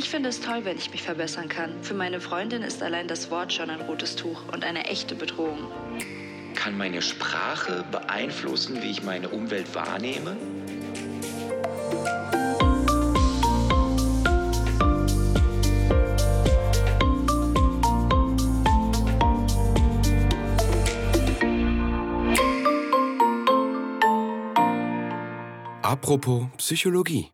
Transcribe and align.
Ich 0.00 0.08
finde 0.08 0.30
es 0.30 0.40
toll, 0.40 0.64
wenn 0.64 0.78
ich 0.78 0.90
mich 0.92 1.02
verbessern 1.02 1.50
kann. 1.50 1.74
Für 1.82 1.92
meine 1.92 2.22
Freundin 2.22 2.62
ist 2.62 2.82
allein 2.82 3.06
das 3.06 3.30
Wort 3.30 3.52
schon 3.52 3.68
ein 3.68 3.82
rotes 3.82 4.16
Tuch 4.16 4.44
und 4.50 4.64
eine 4.64 4.86
echte 4.86 5.14
Bedrohung. 5.14 5.70
Kann 6.54 6.78
meine 6.78 7.02
Sprache 7.02 7.84
beeinflussen, 7.92 8.82
wie 8.82 8.92
ich 8.92 9.02
meine 9.02 9.28
Umwelt 9.28 9.74
wahrnehme? 9.74 10.38
Apropos 25.82 26.46
Psychologie. 26.56 27.30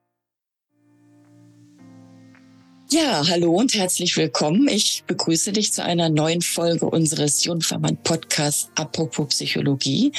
Ja, 2.97 3.29
hallo 3.29 3.53
und 3.53 3.75
herzlich 3.75 4.17
willkommen. 4.17 4.69
Ich 4.69 5.05
begrüße 5.07 5.53
dich 5.53 5.71
zu 5.71 5.85
einer 5.85 6.09
neuen 6.09 6.41
Folge 6.41 6.87
unseres 6.87 7.45
Jungfermann 7.45 7.99
Podcasts 8.03 8.71
Apropos 8.75 9.29
Psychologie. 9.29 10.13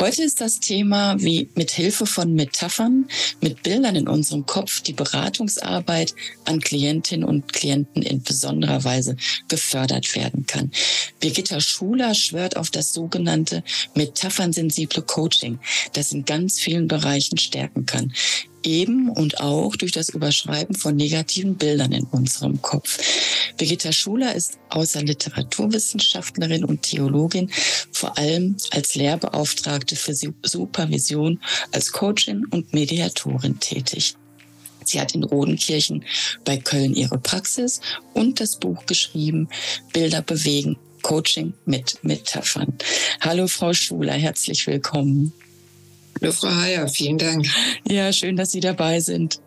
Heute 0.00 0.22
ist 0.22 0.40
das 0.40 0.58
Thema, 0.58 1.20
wie 1.20 1.50
mit 1.54 1.70
Hilfe 1.70 2.06
von 2.06 2.32
Metaphern, 2.32 3.08
mit 3.42 3.62
Bildern 3.62 3.94
in 3.94 4.08
unserem 4.08 4.46
Kopf 4.46 4.80
die 4.80 4.94
Beratungsarbeit 4.94 6.14
an 6.46 6.60
Klientinnen 6.60 7.28
und 7.28 7.52
Klienten 7.52 8.00
in 8.00 8.22
besonderer 8.22 8.84
Weise 8.84 9.14
gefördert 9.48 10.16
werden 10.16 10.46
kann. 10.46 10.70
Birgitta 11.20 11.60
Schuler 11.60 12.14
schwört 12.14 12.56
auf 12.56 12.70
das 12.70 12.94
sogenannte 12.94 13.62
metaphernsensible 13.94 15.02
Coaching, 15.02 15.58
das 15.92 16.12
in 16.12 16.24
ganz 16.24 16.58
vielen 16.58 16.88
Bereichen 16.88 17.36
stärken 17.36 17.84
kann 17.84 18.14
eben 18.68 19.08
und 19.08 19.40
auch 19.40 19.74
durch 19.76 19.92
das 19.92 20.10
Überschreiben 20.10 20.76
von 20.76 20.94
negativen 20.94 21.56
Bildern 21.56 21.92
in 21.92 22.04
unserem 22.04 22.60
Kopf. 22.60 22.98
Birgitta 23.56 23.92
Schuler 23.92 24.34
ist 24.34 24.58
außer 24.68 25.02
Literaturwissenschaftlerin 25.02 26.64
und 26.64 26.82
Theologin 26.82 27.50
vor 27.90 28.16
allem 28.18 28.56
als 28.70 28.94
Lehrbeauftragte 28.94 29.96
für 29.96 30.14
Supervision, 30.14 31.40
als 31.72 31.92
Coachin 31.92 32.44
und 32.50 32.72
Mediatorin 32.74 33.58
tätig. 33.58 34.14
Sie 34.84 35.00
hat 35.00 35.14
in 35.14 35.24
Rodenkirchen 35.24 36.04
bei 36.44 36.56
Köln 36.56 36.94
ihre 36.94 37.18
Praxis 37.18 37.80
und 38.14 38.40
das 38.40 38.58
Buch 38.58 38.86
geschrieben, 38.86 39.48
Bilder 39.92 40.22
bewegen, 40.22 40.76
Coaching 41.02 41.54
mit 41.64 41.98
Metaphern. 42.02 42.74
Hallo 43.20 43.48
Frau 43.48 43.72
Schuler, 43.72 44.14
herzlich 44.14 44.66
willkommen. 44.66 45.32
Frau 46.20 46.48
Heyer, 46.48 46.88
vielen 46.88 47.18
Dank. 47.18 47.46
Ja, 47.88 48.12
schön, 48.12 48.36
dass 48.36 48.50
Sie 48.50 48.60
dabei 48.60 49.00
sind. 49.00 49.40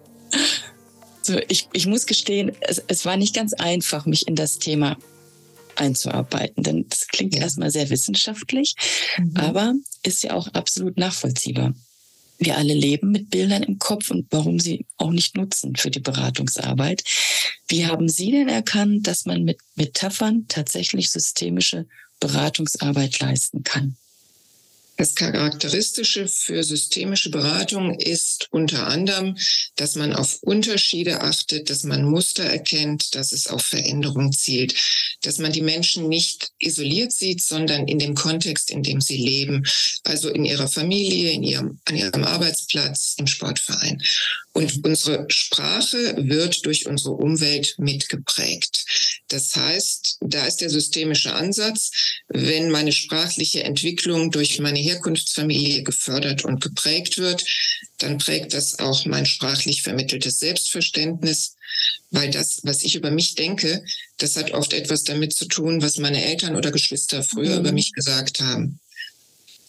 So, 1.22 1.40
ich, 1.50 1.67
ich 1.73 1.86
muss 1.86 2.06
gestehen, 2.06 2.52
es, 2.62 2.81
es 2.88 3.06
war 3.06 3.17
nicht 3.17 3.36
ganz 3.36 3.54
einfach, 3.54 4.06
mich 4.06 4.28
in 4.28 4.36
das 4.36 4.58
Thema 4.58 4.98
einzuarbeiten, 5.76 6.64
denn 6.64 6.88
das 6.89 7.08
klingt 7.08 7.36
ja. 7.36 7.42
erstmal 7.42 7.72
sehr 7.72 7.89
wissenschaftlich, 7.89 8.76
mhm. 9.17 9.36
aber 9.36 9.73
ist 10.04 10.23
ja 10.23 10.34
auch 10.34 10.48
absolut 10.50 10.98
nachvollziehbar. 10.98 11.73
Wir 12.39 12.58
alle 12.58 12.73
leben 12.73 13.12
mit 13.12 13.30
Bildern 13.30 13.62
im 13.62 13.78
Kopf 13.78 14.09
und 14.09 14.26
warum 14.32 14.59
sie 14.59 14.86
auch 14.98 15.12
nicht 15.12 15.38
nutzen 15.38 15.76
für 15.76 15.92
die 15.92 16.00
Beratungsarbeit. 16.00 17.04
Wie 17.67 17.86
haben 17.86 18.09
Sie 18.09 18.32
denn 18.32 18.50
erkannt, 18.50 19.06
dass 19.06 19.26
man 19.26 19.44
mit 19.44 19.59
Metaphern 19.76 20.45
tatsächlich 20.48 21.12
systemische 21.12 21.86
Beratungsarbeit 22.20 23.20
leisten 23.20 23.64
kann? 23.64 23.95
Das 25.02 25.16
Charakteristische 25.16 26.28
für 26.28 26.64
systemische 26.64 27.32
Beratung 27.32 27.96
ist 27.96 28.48
unter 28.52 28.86
anderem, 28.86 29.36
dass 29.76 29.96
man 29.96 30.14
auf 30.14 30.38
Unterschiede 30.42 31.22
achtet, 31.22 31.72
dass 31.72 31.84
man 31.84 32.06
Muster 32.06 32.44
erkennt, 32.44 33.16
dass 33.16 33.32
es 33.32 33.48
auf 33.48 33.66
Veränderung 33.66 34.32
zielt, 34.32 34.76
dass 35.24 35.40
man 35.40 35.52
die 35.54 35.64
Menschen 35.64 36.08
nicht 36.08 36.52
isoliert 36.60 37.14
sieht, 37.14 37.42
sondern 37.42 37.88
in 37.88 37.98
dem 37.98 38.14
Kontext, 38.14 38.70
in 38.70 38.84
dem 38.84 39.02
sie 39.02 39.17
leben, 39.17 39.64
also 40.04 40.30
in 40.30 40.45
ihrer 40.45 40.67
Familie, 40.67 41.32
in 41.32 41.42
ihrem, 41.42 41.80
an 41.86 41.98
ihrem 41.98 42.23
Arbeitsplatz, 42.23 43.16
im 43.17 43.26
Sportverein. 43.26 44.04
Und 44.54 44.86
unsere 44.86 45.26
Sprache 45.30 46.16
wird 46.17 46.64
durch 46.64 46.86
unsere 46.86 47.16
Umwelt 47.16 47.73
mitgeprägt. 47.80 48.86
Das 49.31 49.55
heißt, 49.55 50.17
da 50.19 50.45
ist 50.45 50.58
der 50.58 50.69
systemische 50.69 51.33
Ansatz, 51.33 51.92
wenn 52.27 52.69
meine 52.69 52.92
sprachliche 52.92 53.64
Entwicklung 53.64 54.30
durch 54.30 54.59
meine 54.59 54.80
Herkunftsfamilie 54.80 55.83
gefördert 55.83 56.43
und 56.43 56.61
geprägt 56.61 57.17
wird, 57.17 57.45
dann 57.99 58.17
prägt 58.17 58.53
das 58.53 58.80
auch 58.80 59.05
mein 59.05 59.25
sprachlich 59.25 59.83
vermitteltes 59.83 60.39
Selbstverständnis, 60.39 61.55
weil 62.09 62.30
das, 62.30 62.59
was 62.64 62.83
ich 62.83 62.95
über 62.95 63.09
mich 63.09 63.36
denke, 63.36 63.86
das 64.17 64.36
hat 64.36 64.52
oft 64.52 64.73
etwas 64.73 65.05
damit 65.05 65.33
zu 65.33 65.45
tun, 65.45 65.81
was 65.81 65.98
meine 65.98 66.25
Eltern 66.25 66.58
oder 66.58 66.71
Geschwister 66.71 67.23
früher 67.23 67.53
mhm. 67.53 67.59
über 67.59 67.71
mich 67.71 67.93
gesagt 67.93 68.42
haben. 68.42 68.81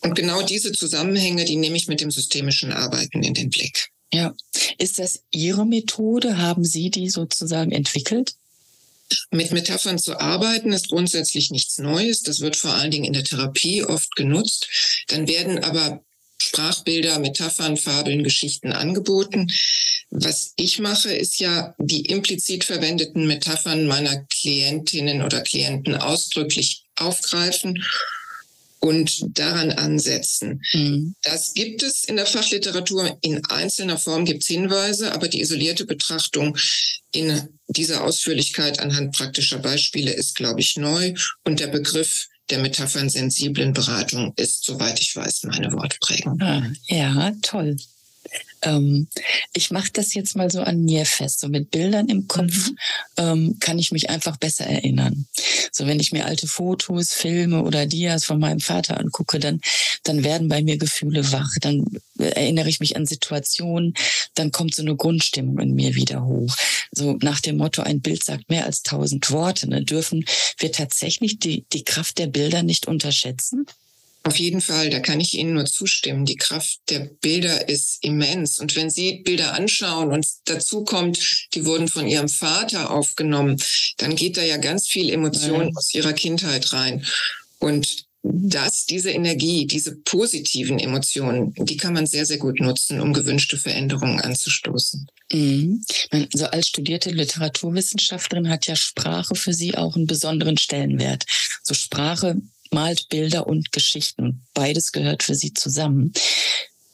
Und 0.01 0.17
genau 0.17 0.43
diese 0.43 0.73
Zusammenhänge, 0.73 1.45
die 1.45 1.55
nehme 1.55 1.77
ich 1.77 1.87
mit 1.87 2.01
dem 2.01 2.11
systemischen 2.11 2.73
Arbeiten 2.73 3.23
in 3.23 3.35
den 3.35 3.51
Blick. 3.51 3.91
Ja. 4.13 4.35
Ist 4.79 4.99
das 4.99 5.23
Ihre 5.31 5.65
Methode? 5.65 6.39
Haben 6.39 6.65
Sie 6.65 6.91
die 6.91 7.09
sozusagen 7.09 7.71
entwickelt? 7.71 8.35
Mit 9.31 9.53
Metaphern 9.53 9.99
zu 9.99 10.19
arbeiten 10.19 10.73
ist 10.73 10.89
grundsätzlich 10.89 11.51
nichts 11.51 11.79
Neues. 11.79 12.23
Das 12.23 12.41
wird 12.41 12.57
vor 12.57 12.75
allen 12.75 12.91
Dingen 12.91 13.05
in 13.05 13.13
der 13.13 13.25
Therapie 13.25 13.85
oft 13.85 14.15
genutzt. 14.17 14.69
Dann 15.09 15.29
werden 15.29 15.63
aber 15.63 16.05
Sprachbilder, 16.39 17.19
Metaphern, 17.19 17.77
Fabeln, 17.77 18.25
Geschichten 18.25 18.73
angeboten. 18.73 19.51
Was 20.11 20.53
ich 20.57 20.79
mache, 20.79 21.13
ist 21.13 21.39
ja 21.39 21.75
die 21.79 22.03
implizit 22.03 22.65
verwendeten 22.65 23.27
Metaphern 23.27 23.87
meiner 23.87 24.25
Klientinnen 24.25 25.23
oder 25.23 25.41
Klienten 25.41 25.95
ausdrücklich 25.95 26.85
aufgreifen 26.97 27.83
und 28.83 29.39
daran 29.39 29.71
ansetzen. 29.71 30.61
Mhm. 30.73 31.15
Das 31.23 31.55
gibt 31.55 31.83
es 31.83 32.05
in 32.05 32.17
der 32.17 32.27
Fachliteratur. 32.27 33.17
In 33.23 33.45
einzelner 33.47 33.97
Form 33.97 34.25
gibt 34.25 34.43
es 34.43 34.49
Hinweise, 34.49 35.13
aber 35.13 35.29
die 35.29 35.41
isolierte 35.41 35.87
Betrachtung 35.87 36.57
in 37.13 37.49
dieser 37.69 38.03
Ausführlichkeit 38.03 38.81
anhand 38.81 39.17
praktischer 39.17 39.59
Beispiele 39.59 40.13
ist, 40.13 40.35
glaube 40.35 40.61
ich, 40.61 40.77
neu. 40.77 41.15
Und 41.45 41.61
der 41.61 41.69
Begriff 41.69 42.29
der 42.51 42.59
metaphernsensiblen 42.59 43.73
Beratung 43.73 44.33
ist, 44.37 44.65
soweit 44.65 44.99
ich 45.01 45.15
weiß, 45.15 45.45
meine 45.45 45.73
Wortprägung. 45.73 46.41
Ah, 46.41 46.69
ja, 46.89 47.33
toll. 47.41 47.77
Ähm, 48.63 49.09
ich 49.53 49.71
mache 49.71 49.91
das 49.93 50.15
jetzt 50.15 50.37
mal 50.37 50.51
so 50.51 50.63
an 50.63 50.85
mir 50.85 51.05
fest. 51.05 51.41
So 51.41 51.49
mit 51.49 51.71
Bildern 51.71 52.09
im 52.09 52.29
Kopf 52.29 52.71
mhm. 52.71 52.77
ähm, 53.17 53.57
kann 53.61 53.79
ich 53.79 53.93
mich 53.93 54.11
einfach 54.11 54.37
besser 54.37 54.67
erinnern. 54.67 55.27
So 55.73 55.87
wenn 55.87 56.01
ich 56.01 56.13
mir 56.13 56.27
alte 56.27 56.47
Fotos, 56.47 57.13
Filme 57.13 57.63
oder 57.63 57.87
Dias 57.87 58.25
von 58.25 58.39
meinem 58.39 58.61
Vater 58.61 58.99
angucke, 58.99 59.39
dann, 59.39 59.61
dann 60.05 60.25
werden 60.25 60.49
bei 60.49 60.63
mir 60.63 60.79
Gefühle 60.79 61.33
wach. 61.33 61.51
Dann 61.61 61.85
erinnere 62.19 62.69
ich 62.69 62.81
mich 62.81 62.97
an 62.97 63.07
Situationen. 63.07 63.95
Dann 64.35 64.53
kommt 64.53 64.75
so 64.75 64.83
eine 64.83 64.97
Grundstimmung 64.97 65.59
in 65.59 65.75
mir 65.75 65.95
wieder 65.95 66.25
hoch. 66.25 66.55
So 66.93 67.19
nach 67.23 67.41
dem 67.41 67.57
Motto, 67.57 67.83
ein 67.83 68.01
Bild 68.01 68.25
sagt 68.25 68.49
mehr 68.49 68.67
als 68.67 68.83
tausend 68.83 69.31
Worte. 69.31 69.69
Ne? 69.69 69.83
Dürfen 69.83 70.25
wir 70.59 70.73
tatsächlich 70.73 71.39
die, 71.39 71.65
die 71.73 71.85
Kraft 71.85 72.19
der 72.19 72.27
Bilder 72.27 72.63
nicht 72.63 72.87
unterschätzen? 72.87 73.67
Auf 74.25 74.37
jeden 74.39 74.61
Fall, 74.61 74.91
da 74.91 75.01
kann 75.01 75.21
ich 75.21 75.35
Ihnen 75.35 75.55
nur 75.55 75.65
zustimmen. 75.65 76.25
Die 76.25 76.37
Kraft 76.37 76.79
der 76.91 77.01
Bilder 77.01 77.69
ist 77.69 77.99
immens. 78.05 78.61
Und 78.61 78.77
wenn 78.77 78.89
Sie 78.89 79.23
Bilder 79.25 79.55
anschauen 79.55 80.13
und 80.13 80.27
dazu 80.45 80.85
kommt, 80.85 81.49
die 81.55 81.67
wurden 81.67 81.89
von 81.89 82.07
Ihrem 82.07 82.29
Vater 82.29 82.91
aufgenommen, 82.91 83.61
dann 83.99 84.15
geht 84.15 84.37
da 84.37 84.43
ja 84.43 84.59
ganz 84.59 84.87
viel 84.87 85.11
Emotion 85.11 85.63
ja. 85.63 85.71
aus 85.75 85.93
Ihrer 85.95 86.13
Kindheit 86.13 86.73
rein. 86.73 87.05
Und 87.59 88.07
das, 88.23 88.87
diese 88.87 89.11
Energie, 89.11 89.67
diese 89.67 89.97
positiven 89.97 90.79
Emotionen, 90.79 91.53
die 91.57 91.77
kann 91.77 91.93
man 91.93 92.07
sehr, 92.07 92.25
sehr 92.25 92.39
gut 92.39 92.61
nutzen, 92.61 93.01
um 93.01 93.13
gewünschte 93.13 93.57
Veränderungen 93.57 94.21
anzustoßen. 94.21 95.09
Mhm. 95.33 95.85
Also 96.11 96.47
als 96.47 96.69
studierte 96.69 97.11
Literaturwissenschaftlerin 97.11 98.49
hat 98.49 98.69
ja 98.69 98.77
Sprache 98.77 99.35
für 99.35 99.53
Sie 99.53 99.77
auch 99.77 99.97
einen 99.97 100.07
besonderen 100.07 100.57
Stellenwert. 100.57 101.25
So 101.65 101.75
Sprache 101.75 102.37
malt 102.73 103.09
Bilder 103.09 103.47
und 103.47 103.73
Geschichten. 103.73 104.45
Beides 104.55 104.93
gehört 104.93 105.23
für 105.23 105.35
Sie 105.35 105.53
zusammen. 105.53 106.13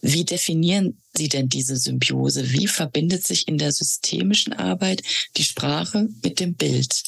Wie 0.01 0.25
definieren 0.25 1.01
Sie 1.17 1.29
denn 1.29 1.49
diese 1.49 1.77
Symbiose? 1.77 2.53
Wie 2.53 2.69
verbindet 2.69 3.27
sich 3.27 3.49
in 3.49 3.59
der 3.59 3.73
systemischen 3.73 4.53
Arbeit 4.53 5.03
die 5.37 5.45
Sprache 5.45 6.09
mit 6.23 6.41
dem 6.41 6.55
Bild? 6.55 7.03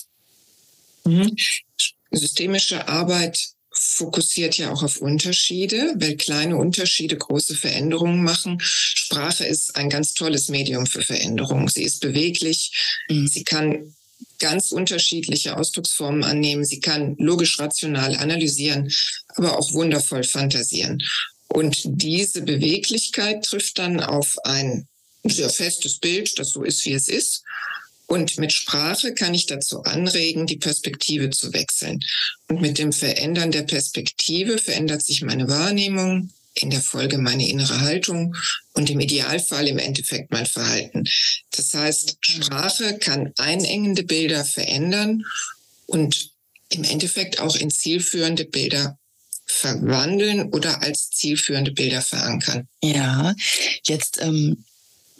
Mhm. 1.04 1.36
Systemische 2.10 2.88
Arbeit 2.88 3.50
fokussiert 3.72 4.58
ja 4.58 4.72
auch 4.72 4.82
auf 4.82 5.00
Unterschiede, 5.00 5.94
weil 5.96 6.16
kleine 6.16 6.56
Unterschiede 6.56 7.16
große 7.16 7.54
Veränderungen 7.54 8.22
machen. 8.22 8.58
Sprache 8.60 9.44
ist 9.44 9.76
ein 9.76 9.88
ganz 9.88 10.14
tolles 10.14 10.48
Medium 10.48 10.86
für 10.86 11.02
Veränderung. 11.02 11.68
Sie 11.68 11.84
ist 11.84 12.00
beweglich. 12.00 12.72
Mhm. 13.08 13.28
Sie 13.28 13.44
kann 13.44 13.94
ganz 14.40 14.72
unterschiedliche 14.72 15.56
Ausdrucksformen 15.56 16.24
annehmen. 16.24 16.64
Sie 16.64 16.80
kann 16.80 17.14
logisch 17.18 17.58
rational 17.58 18.16
analysieren, 18.16 18.92
aber 19.28 19.58
auch 19.58 19.72
wundervoll 19.72 20.24
fantasieren. 20.24 21.02
Und 21.48 21.82
diese 21.84 22.42
Beweglichkeit 22.42 23.44
trifft 23.44 23.78
dann 23.78 24.00
auf 24.00 24.36
ein 24.44 24.86
sehr 25.24 25.50
festes 25.50 25.98
Bild, 25.98 26.38
das 26.38 26.50
so 26.50 26.62
ist, 26.62 26.84
wie 26.84 26.92
es 26.92 27.08
ist. 27.08 27.42
Und 28.06 28.38
mit 28.38 28.52
Sprache 28.52 29.14
kann 29.14 29.34
ich 29.34 29.46
dazu 29.46 29.82
anregen, 29.84 30.46
die 30.46 30.56
Perspektive 30.56 31.30
zu 31.30 31.52
wechseln. 31.52 32.00
Und 32.48 32.60
mit 32.60 32.78
dem 32.78 32.92
Verändern 32.92 33.52
der 33.52 33.62
Perspektive 33.62 34.58
verändert 34.58 35.04
sich 35.04 35.22
meine 35.22 35.48
Wahrnehmung, 35.48 36.32
in 36.54 36.70
der 36.70 36.80
Folge 36.80 37.18
meine 37.18 37.48
innere 37.48 37.80
Haltung 37.80 38.36
und 38.72 38.90
im 38.90 39.00
Idealfall 39.00 39.68
im 39.68 39.78
Endeffekt 39.78 40.30
mein 40.30 40.46
Verhalten. 40.46 41.04
Das 41.50 41.72
heißt, 41.74 42.18
Sprache 42.20 42.98
kann 42.98 43.32
einengende 43.38 44.02
Bilder 44.02 44.44
verändern 44.44 45.24
und 45.86 46.30
im 46.70 46.84
Endeffekt 46.84 47.40
auch 47.40 47.56
in 47.56 47.70
zielführende 47.70 48.44
Bilder 48.44 48.98
verwandeln 49.46 50.50
oder 50.52 50.82
als 50.82 51.10
zielführende 51.10 51.72
Bilder 51.72 52.02
verankern. 52.02 52.68
Ja, 52.82 53.34
jetzt 53.84 54.18
ähm, 54.20 54.64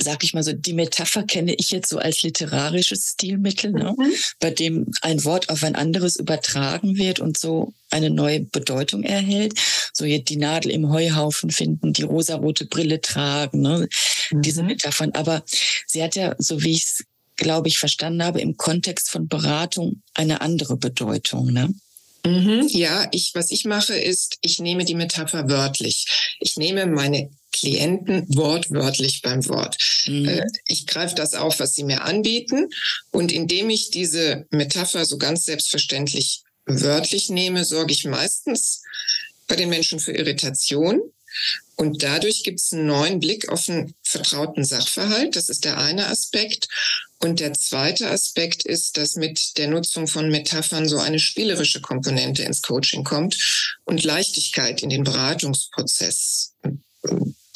sag 0.03 0.25
ich 0.25 0.35
mal 0.35 0.43
so, 0.43 0.53
die 0.53 0.73
Metapher 0.73 1.23
kenne 1.23 1.55
ich 1.55 1.71
jetzt 1.71 1.89
so 1.89 1.99
als 1.99 2.23
literarisches 2.23 3.13
Stilmittel, 3.13 3.73
ne? 3.73 3.95
Mhm. 3.97 4.13
bei 4.41 4.51
dem 4.51 4.87
ein 5.03 5.25
Wort 5.25 5.49
auf 5.49 5.63
ein 5.63 5.75
anderes 5.75 6.17
übertragen 6.17 6.97
wird 6.97 7.21
und 7.21 7.39
so 7.39 7.73
eine 7.91 8.11
neue 8.11 8.41
Bedeutung 8.41 9.03
erhält. 9.03 9.55
So 9.93 10.05
jetzt 10.05 10.29
die 10.29 10.37
Nadel 10.37 10.71
im 10.71 10.91
Heuhaufen 10.91 11.51
finden, 11.51 11.93
die 11.93 12.03
rosarote 12.03 12.67
Brille 12.67 13.01
tragen, 13.01 13.61
ne? 13.61 13.89
Mhm. 14.31 14.43
diese 14.43 14.63
Metaphern. 14.63 15.13
Aber 15.13 15.45
sie 15.87 16.03
hat 16.03 16.17
ja, 16.17 16.35
so 16.39 16.63
wie 16.63 16.73
ich 16.73 16.85
es, 16.85 17.05
glaube 17.37 17.69
ich, 17.69 17.79
verstanden 17.79 18.23
habe, 18.23 18.41
im 18.41 18.57
Kontext 18.57 19.11
von 19.11 19.29
Beratung 19.29 20.03
eine 20.15 20.41
andere 20.41 20.77
Bedeutung. 20.77 21.53
Ne? 21.53 21.75
Mhm, 22.25 22.67
ja, 22.69 23.09
ich, 23.13 23.33
was 23.35 23.51
ich 23.51 23.65
mache, 23.65 23.95
ist, 23.95 24.37
ich 24.43 24.59
nehme 24.59 24.85
die 24.85 24.95
Metapher 24.95 25.49
wörtlich. 25.49 26.07
Ich 26.41 26.57
nehme 26.57 26.87
meine 26.87 27.31
Klienten 27.53 28.27
wortwörtlich 28.35 29.23
beim 29.23 29.47
Wort. 29.49 29.77
Mhm. 30.07 30.29
Äh, 30.29 30.47
ich 30.67 30.87
greife 30.87 31.15
das 31.15 31.35
auf, 31.35 31.61
was 31.61 31.75
sie 31.75 31.85
mir 31.85 32.03
anbieten. 32.03 32.69
Und 33.11 33.33
indem 33.33 33.71
ich 33.71 33.91
diese 33.91 34.47
Metapher 34.51 35.05
so 35.05 35.19
ganz 35.19 35.45
selbstverständlich 35.45 36.43
wörtlich 36.67 37.31
nehme, 37.31 37.65
sorge 37.65 37.93
ich 37.93 38.05
meistens 38.05 38.83
bei 39.49 39.57
den 39.57 39.69
Menschen 39.69 39.99
für 39.99 40.13
Irritation. 40.13 41.01
Und 41.77 42.03
dadurch 42.03 42.43
gibt 42.43 42.61
es 42.61 42.73
einen 42.73 42.87
neuen 42.87 43.21
Blick 43.21 43.49
auf 43.49 43.69
einen 43.69 43.95
vertrauten 44.03 44.65
Sachverhalt. 44.65 45.37
Das 45.37 45.49
ist 45.49 45.65
der 45.65 45.79
eine 45.79 46.09
Aspekt. 46.09 46.69
Und 47.19 47.41
der 47.41 47.53
zweite 47.55 48.11
Aspekt 48.11 48.65
ist, 48.65 48.97
dass 48.97 49.17
mit 49.17 49.57
der 49.59 49.69
Nutzung 49.69 50.07
von 50.07 50.31
Metaphern 50.31 50.89
so 50.89 50.99
eine 50.99 51.19
spielerische 51.19 51.81
Komponente 51.81 52.43
ins 52.43 52.63
Coaching 52.63 53.05
kommt 53.05 53.37
und 53.85 54.05
Leichtigkeit 54.05 54.83
in 54.83 54.91
den 54.91 55.05
Beratungsprozess 55.05 56.55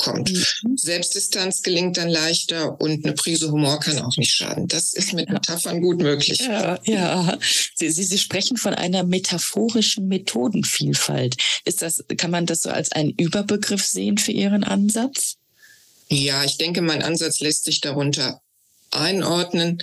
kommt. 0.05 0.31
Mhm. 0.31 0.77
Selbstdistanz 0.77 1.63
gelingt 1.63 1.97
dann 1.97 2.09
leichter 2.09 2.81
und 2.81 3.05
eine 3.05 3.15
Prise 3.15 3.51
Humor 3.51 3.81
kann 3.81 3.99
auch 3.99 4.17
nicht 4.17 4.33
schaden. 4.33 4.69
Das 4.69 4.93
ist 4.93 5.13
mit 5.15 5.29
Metaphern 5.31 5.81
gut 5.81 6.01
möglich. 6.01 6.41
Ja, 6.41 6.79
ja. 6.85 7.39
Sie, 7.75 7.91
Sie, 7.91 8.05
Sie 8.05 8.19
sprechen 8.19 8.57
von 8.57 8.75
einer 8.75 9.03
metaphorischen 9.05 10.09
Methodenvielfalt. 10.09 11.37
Ist 11.65 11.83
das, 11.83 12.05
kann 12.17 12.31
man 12.31 12.47
das 12.47 12.63
so 12.63 12.71
als 12.71 12.93
einen 12.93 13.11
Überbegriff 13.11 13.85
sehen 13.85 14.19
für 14.19 14.33
Ihren 14.33 14.65
Ansatz? 14.65 15.37
Ja, 16.09 16.45
ich 16.45 16.59
denke, 16.59 16.83
mein 16.83 17.03
Ansatz 17.03 17.41
lässt 17.41 17.65
sich 17.65 17.81
darunter 17.81 18.41
einordnen. 18.91 19.79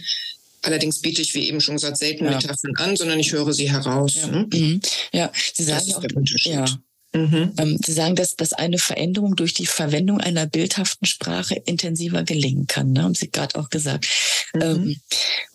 Allerdings 0.61 1.01
biete 1.01 1.23
ich, 1.23 1.33
wie 1.33 1.47
eben 1.47 1.59
schon 1.59 1.75
gesagt, 1.75 1.97
selten 1.97 2.25
ja. 2.25 2.31
Metaphern 2.31 2.75
an, 2.77 2.95
sondern 2.95 3.19
ich 3.19 3.31
höre 3.31 3.51
sie 3.51 3.71
heraus. 3.71 4.15
Ja, 4.15 4.31
hm? 4.31 4.49
mhm. 4.53 4.81
ja. 5.11 5.31
Sie 5.53 5.63
sagen 5.63 5.79
das 5.79 5.87
ist 5.87 5.95
auch, 5.95 6.01
der 6.01 6.15
Unterschied. 6.15 6.53
Ja. 6.53 6.65
Mhm. 7.13 7.53
Ähm, 7.57 7.77
Sie 7.83 7.93
sagen, 7.93 8.15
dass, 8.15 8.35
dass 8.35 8.53
eine 8.53 8.77
Veränderung 8.77 9.35
durch 9.35 9.53
die 9.53 9.65
Verwendung 9.65 10.21
einer 10.21 10.45
bildhaften 10.45 11.05
Sprache 11.05 11.55
intensiver 11.55 12.23
gelingen 12.23 12.67
kann. 12.67 12.93
Ne? 12.93 13.03
Haben 13.03 13.15
Sie 13.15 13.29
gerade 13.29 13.59
auch 13.59 13.69
gesagt. 13.69 14.07
Mhm. 14.53 14.61
Ähm, 14.61 15.01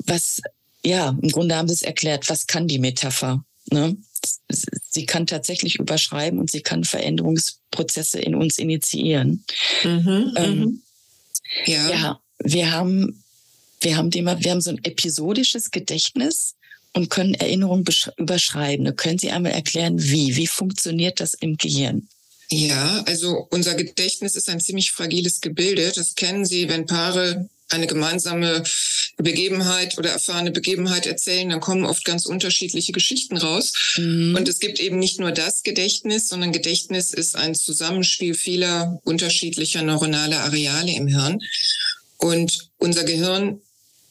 was, 0.04 0.42
ja, 0.84 1.16
im 1.20 1.30
Grunde 1.30 1.56
haben 1.56 1.68
Sie 1.68 1.74
es 1.74 1.82
erklärt, 1.82 2.28
was 2.28 2.46
kann 2.46 2.68
die 2.68 2.78
Metapher? 2.78 3.44
Ne? 3.70 3.96
Sie 4.48 5.06
kann 5.06 5.26
tatsächlich 5.26 5.76
überschreiben 5.76 6.38
und 6.38 6.50
sie 6.50 6.62
kann 6.62 6.84
Veränderungsprozesse 6.84 8.18
in 8.20 8.34
uns 8.34 8.58
initiieren. 8.58 9.44
Mhm. 9.84 10.32
Ähm, 10.36 10.58
mhm. 10.58 10.82
ja. 11.66 11.90
ja, 11.90 12.20
wir 12.38 12.72
haben, 12.72 13.22
wir 13.80 13.96
haben, 13.96 14.10
Thema, 14.10 14.42
wir 14.42 14.50
haben 14.50 14.60
so 14.60 14.70
ein 14.70 14.84
episodisches 14.84 15.70
Gedächtnis 15.70 16.56
und 16.96 17.10
können 17.10 17.34
Erinnerungen 17.34 17.84
überschreiben. 18.16 18.96
Können 18.96 19.18
Sie 19.18 19.30
einmal 19.30 19.52
erklären, 19.52 20.02
wie? 20.02 20.36
Wie 20.36 20.46
funktioniert 20.46 21.20
das 21.20 21.34
im 21.34 21.56
Gehirn? 21.56 22.08
Ja, 22.48 23.02
also 23.06 23.46
unser 23.50 23.74
Gedächtnis 23.74 24.36
ist 24.36 24.48
ein 24.48 24.60
ziemlich 24.60 24.92
fragiles 24.92 25.40
Gebilde. 25.40 25.92
Das 25.94 26.14
kennen 26.14 26.44
Sie, 26.44 26.68
wenn 26.68 26.86
Paare 26.86 27.48
eine 27.68 27.86
gemeinsame 27.88 28.62
Begebenheit 29.16 29.98
oder 29.98 30.10
erfahrene 30.10 30.52
Begebenheit 30.52 31.06
erzählen, 31.06 31.48
dann 31.48 31.60
kommen 31.60 31.84
oft 31.84 32.04
ganz 32.04 32.24
unterschiedliche 32.24 32.92
Geschichten 32.92 33.36
raus. 33.36 33.72
Mhm. 33.96 34.36
Und 34.36 34.48
es 34.48 34.60
gibt 34.60 34.78
eben 34.78 34.98
nicht 34.98 35.18
nur 35.18 35.32
das 35.32 35.64
Gedächtnis, 35.64 36.28
sondern 36.28 36.52
Gedächtnis 36.52 37.12
ist 37.12 37.34
ein 37.34 37.56
Zusammenspiel 37.56 38.34
vieler 38.34 39.00
unterschiedlicher 39.04 39.82
neuronaler 39.82 40.44
Areale 40.44 40.94
im 40.94 41.08
Hirn. 41.08 41.40
Und 42.18 42.70
unser 42.78 43.04
Gehirn 43.04 43.60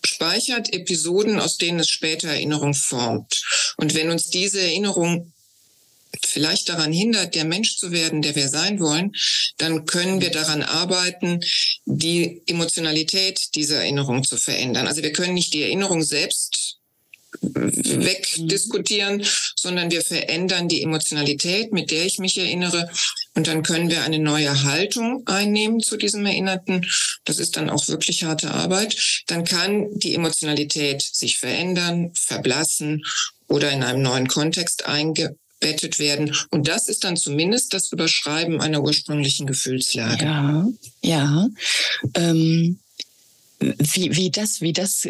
speichert 0.05 0.73
Episoden, 0.73 1.39
aus 1.39 1.57
denen 1.57 1.79
es 1.79 1.89
später 1.89 2.29
Erinnerung 2.29 2.73
formt. 2.73 3.41
Und 3.77 3.95
wenn 3.95 4.09
uns 4.09 4.29
diese 4.29 4.61
Erinnerung 4.61 5.31
vielleicht 6.23 6.69
daran 6.69 6.93
hindert, 6.93 7.35
der 7.35 7.45
Mensch 7.45 7.77
zu 7.77 7.91
werden, 7.91 8.21
der 8.21 8.35
wir 8.35 8.47
sein 8.47 8.79
wollen, 8.79 9.11
dann 9.57 9.85
können 9.85 10.21
wir 10.21 10.31
daran 10.31 10.63
arbeiten, 10.63 11.41
die 11.85 12.41
Emotionalität 12.47 13.55
dieser 13.55 13.77
Erinnerung 13.77 14.23
zu 14.23 14.37
verändern. 14.37 14.87
Also 14.87 15.03
wir 15.03 15.11
können 15.11 15.33
nicht 15.33 15.53
die 15.53 15.63
Erinnerung 15.63 16.03
selbst 16.03 16.77
wegdiskutieren, 17.41 19.25
sondern 19.55 19.91
wir 19.91 20.01
verändern 20.01 20.69
die 20.69 20.81
Emotionalität, 20.81 21.73
mit 21.73 21.91
der 21.91 22.05
ich 22.05 22.19
mich 22.19 22.37
erinnere. 22.37 22.89
Und 23.35 23.47
dann 23.47 23.63
können 23.63 23.89
wir 23.89 24.03
eine 24.03 24.19
neue 24.19 24.63
Haltung 24.63 25.27
einnehmen 25.27 25.81
zu 25.81 25.97
diesem 25.97 26.25
Erinnerten. 26.25 26.85
Das 27.25 27.37
ist 27.37 27.57
dann 27.57 27.69
auch 27.69 27.87
wirklich 27.89 28.23
harte 28.23 28.51
Arbeit. 28.51 29.23
Dann 29.27 29.43
kann 29.43 29.87
die 29.99 30.15
Emotionalität 30.15 31.01
sich 31.01 31.37
verändern, 31.37 32.11
verblassen 32.13 33.03
oder 33.47 33.71
in 33.71 33.83
einem 33.83 34.01
neuen 34.01 34.27
Kontext 34.27 34.85
eingebettet 34.85 35.99
werden. 35.99 36.33
Und 36.49 36.69
das 36.69 36.87
ist 36.87 37.03
dann 37.03 37.17
zumindest 37.17 37.73
das 37.73 37.91
Überschreiben 37.91 38.61
einer 38.61 38.81
ursprünglichen 38.81 39.47
Gefühlslage. 39.47 40.23
Ja, 40.23 40.67
ja. 41.01 41.47
Ähm, 42.13 42.79
wie, 43.59 44.15
wie 44.15 44.31
das, 44.31 44.61
wie 44.61 44.73
das 44.73 45.07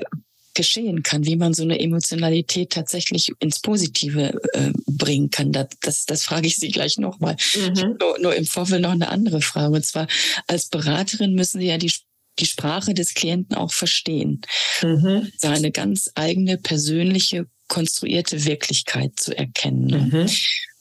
geschehen 0.56 1.04
kann, 1.04 1.26
wie 1.26 1.36
man 1.36 1.54
so 1.54 1.64
eine 1.64 1.80
Emotionalität 1.80 2.72
tatsächlich 2.72 3.32
ins 3.40 3.60
Positive 3.60 4.34
äh, 4.54 4.72
bringen 4.88 5.30
kann. 5.30 5.52
Das, 5.52 5.68
das, 5.82 6.06
das 6.06 6.24
frage 6.24 6.48
ich 6.48 6.56
Sie 6.58 6.70
gleich 6.70 6.98
nochmal. 6.98 7.36
Mhm. 7.56 7.98
Nur, 8.00 8.20
nur 8.20 8.36
im 8.36 8.46
Vorfeld 8.46 8.82
noch 8.82 8.92
eine 8.92 9.10
andere 9.10 9.42
Frage. 9.42 9.76
Und 9.76 9.86
zwar, 9.86 10.08
als 10.48 10.68
Beraterin 10.68 11.36
müssen 11.36 11.60
Sie 11.60 11.68
ja 11.68 11.78
die 11.78 11.92
die 12.40 12.46
Sprache 12.46 12.94
des 12.94 13.14
Klienten 13.14 13.56
auch 13.56 13.72
verstehen. 13.72 14.42
Mhm. 14.82 15.32
Seine 15.38 15.72
ganz 15.72 16.12
eigene 16.16 16.58
persönliche 16.58 17.48
konstruierte 17.68 18.46
Wirklichkeit 18.46 19.14
zu 19.16 19.36
erkennen. 19.38 19.86
Ne? 19.86 20.10
Mhm. 20.12 20.30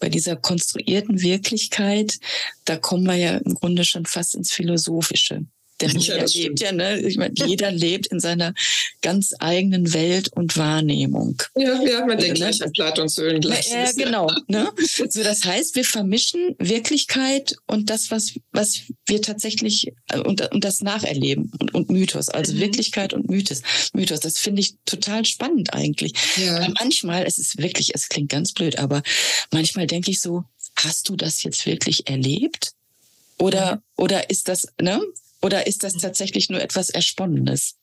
Bei 0.01 0.09
dieser 0.09 0.37
konstruierten 0.37 1.23
Wirklichkeit, 1.23 2.19
da 2.65 2.77
kommen 2.77 3.05
wir 3.05 3.15
ja 3.15 3.37
im 3.39 3.55
Grunde 3.55 3.85
schon 3.85 4.05
fast 4.05 4.35
ins 4.35 4.53
Philosophische. 4.53 5.47
Denn 5.93 6.01
ja, 6.01 6.15
jeder 6.15 6.27
lebt 6.27 6.61
ja, 6.61 6.73
ne? 6.73 7.01
Ich 7.01 7.17
meine, 7.17 7.35
jeder 7.35 7.71
lebt 7.71 8.07
in 8.09 8.21
seiner 8.21 8.55
ganz 9.03 9.35
eigenen 9.39 9.93
Welt 9.93 10.31
und 10.35 10.57
Wahrnehmung. 10.57 11.43
Ja, 11.55 11.83
ja 11.83 12.07
man 12.07 12.19
denkt 12.19 12.39
ne? 12.39 12.47
gleich 12.47 12.63
an 12.63 12.73
Platons 12.73 13.17
Höhlenglas. 13.17 13.71
Ja, 13.71 13.91
genau. 13.93 14.31
Ne? 14.47 14.71
So, 14.79 15.23
das 15.23 15.45
heißt, 15.45 15.77
wir 15.77 15.85
vermischen 15.85 16.55
Wirklichkeit 16.59 17.57
und 17.67 17.91
das, 17.91 18.11
was, 18.11 18.35
was 18.53 18.81
wir 19.07 19.23
tatsächlich 19.23 19.93
äh, 20.11 20.19
und, 20.21 20.53
und 20.53 20.65
das 20.65 20.81
Nacherleben 20.81 21.53
und, 21.61 21.75
und 21.75 21.91
Mythos, 21.91 22.29
also 22.29 22.55
mhm. 22.55 22.61
Wirklichkeit 22.61 23.13
und 23.13 23.29
Mythos. 23.29 23.63
Mythos, 23.93 24.21
das 24.21 24.39
finde 24.39 24.61
ich 24.61 24.77
total 24.85 25.25
spannend 25.25 25.75
eigentlich. 25.75 26.13
Ja. 26.37 26.61
Weil 26.61 26.75
manchmal, 26.81 27.25
es 27.27 27.39
ist 27.39 27.59
wirklich, 27.59 27.95
es 27.95 28.09
klingt 28.09 28.31
ganz 28.31 28.53
blöd, 28.53 28.79
aber 28.79 29.03
manchmal 29.53 29.87
denke 29.87 30.11
ich 30.11 30.21
so, 30.21 30.45
hast 30.77 31.09
du 31.09 31.17
das 31.17 31.43
jetzt 31.43 31.67
wirklich 31.67 32.09
erlebt? 32.09 32.73
Oder, 33.39 33.77
mhm. 33.77 33.81
oder 33.97 34.31
ist 34.31 34.49
das, 34.49 34.69
ne? 34.81 35.01
Oder 35.45 35.67
ist 35.67 35.83
das 35.83 35.93
tatsächlich 35.99 36.49
nur 36.49 36.63
etwas 36.63 36.89
Ersponnenes? 36.89 37.75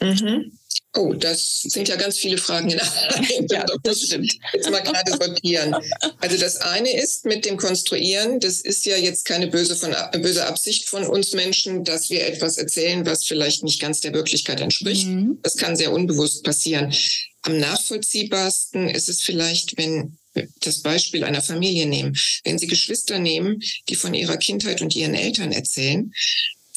Mhm. 0.00 0.56
Oh, 0.94 1.14
das 1.14 1.62
sind 1.62 1.88
ja 1.88 1.96
ganz 1.96 2.16
viele 2.16 2.38
Fragen 2.38 2.70
in 2.70 2.78
einem. 2.78 3.46
ja, 3.50 3.66
das 3.82 4.02
stimmt. 4.02 4.32
Jetzt 4.52 4.70
mal 4.70 4.82
gerade 4.82 5.10
sortieren. 5.10 5.74
Also 6.20 6.36
das 6.36 6.58
eine 6.58 6.96
ist 6.96 7.24
mit 7.24 7.44
dem 7.44 7.56
Konstruieren, 7.56 8.38
das 8.38 8.60
ist 8.60 8.86
ja 8.86 8.96
jetzt 8.96 9.24
keine 9.24 9.48
böse, 9.48 9.74
von, 9.74 9.92
böse 10.20 10.46
Absicht 10.46 10.88
von 10.88 11.04
uns 11.04 11.32
Menschen, 11.32 11.82
dass 11.82 12.08
wir 12.08 12.24
etwas 12.24 12.56
erzählen, 12.56 13.04
was 13.04 13.24
vielleicht 13.24 13.64
nicht 13.64 13.80
ganz 13.80 14.00
der 14.00 14.12
Wirklichkeit 14.12 14.60
entspricht. 14.60 15.08
Mhm. 15.08 15.40
Das 15.42 15.56
kann 15.56 15.76
sehr 15.76 15.90
unbewusst 15.90 16.44
passieren. 16.44 16.94
Am 17.40 17.58
nachvollziehbarsten 17.58 18.88
ist 18.88 19.08
es 19.08 19.22
vielleicht, 19.22 19.76
wenn 19.76 20.18
das 20.60 20.82
Beispiel 20.82 21.24
einer 21.24 21.42
Familie 21.42 21.86
nehmen. 21.86 22.16
Wenn 22.44 22.58
Sie 22.58 22.68
Geschwister 22.68 23.18
nehmen, 23.18 23.60
die 23.88 23.96
von 23.96 24.14
ihrer 24.14 24.36
Kindheit 24.36 24.82
und 24.82 24.94
ihren 24.94 25.14
Eltern 25.14 25.50
erzählen, 25.50 26.12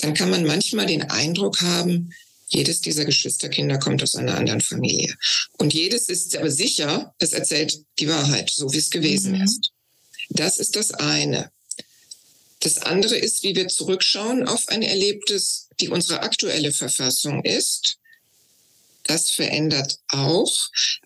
dann 0.06 0.14
kann 0.14 0.30
man 0.30 0.46
manchmal 0.46 0.86
den 0.86 1.02
Eindruck 1.10 1.62
haben, 1.62 2.14
Jedes 2.48 2.80
dieser 2.80 3.06
Geschwisterkinder 3.06 3.80
kommt 3.80 4.04
aus 4.04 4.14
einer 4.14 4.38
anderen 4.38 4.62
Familie. 4.62 5.16
Und 5.58 5.74
jedes 5.74 6.10
ist 6.10 6.38
aber 6.38 6.52
sicher, 6.52 7.16
es 7.18 7.34
erzählt 7.34 7.84
die 7.98 8.08
Wahrheit, 8.08 8.52
so 8.52 8.72
wie 8.72 8.78
es 8.78 8.92
gewesen 8.92 9.34
mhm. 9.34 9.42
ist. 9.42 9.72
Das 10.30 10.60
ist 10.60 10.76
das 10.76 10.92
eine. 10.92 11.52
Das 12.60 12.78
andere 12.78 13.16
ist, 13.16 13.42
wie 13.42 13.56
wir 13.56 13.68
zurückschauen 13.68 14.48
auf 14.48 14.68
ein 14.68 14.84
Erlebtes, 14.84 15.70
die 15.80 15.90
unsere 15.90 16.22
aktuelle 16.22 16.72
Verfassung 16.72 17.44
ist. 17.44 17.98
Das 19.06 19.32
verändert 19.32 19.98
auch. 20.10 20.54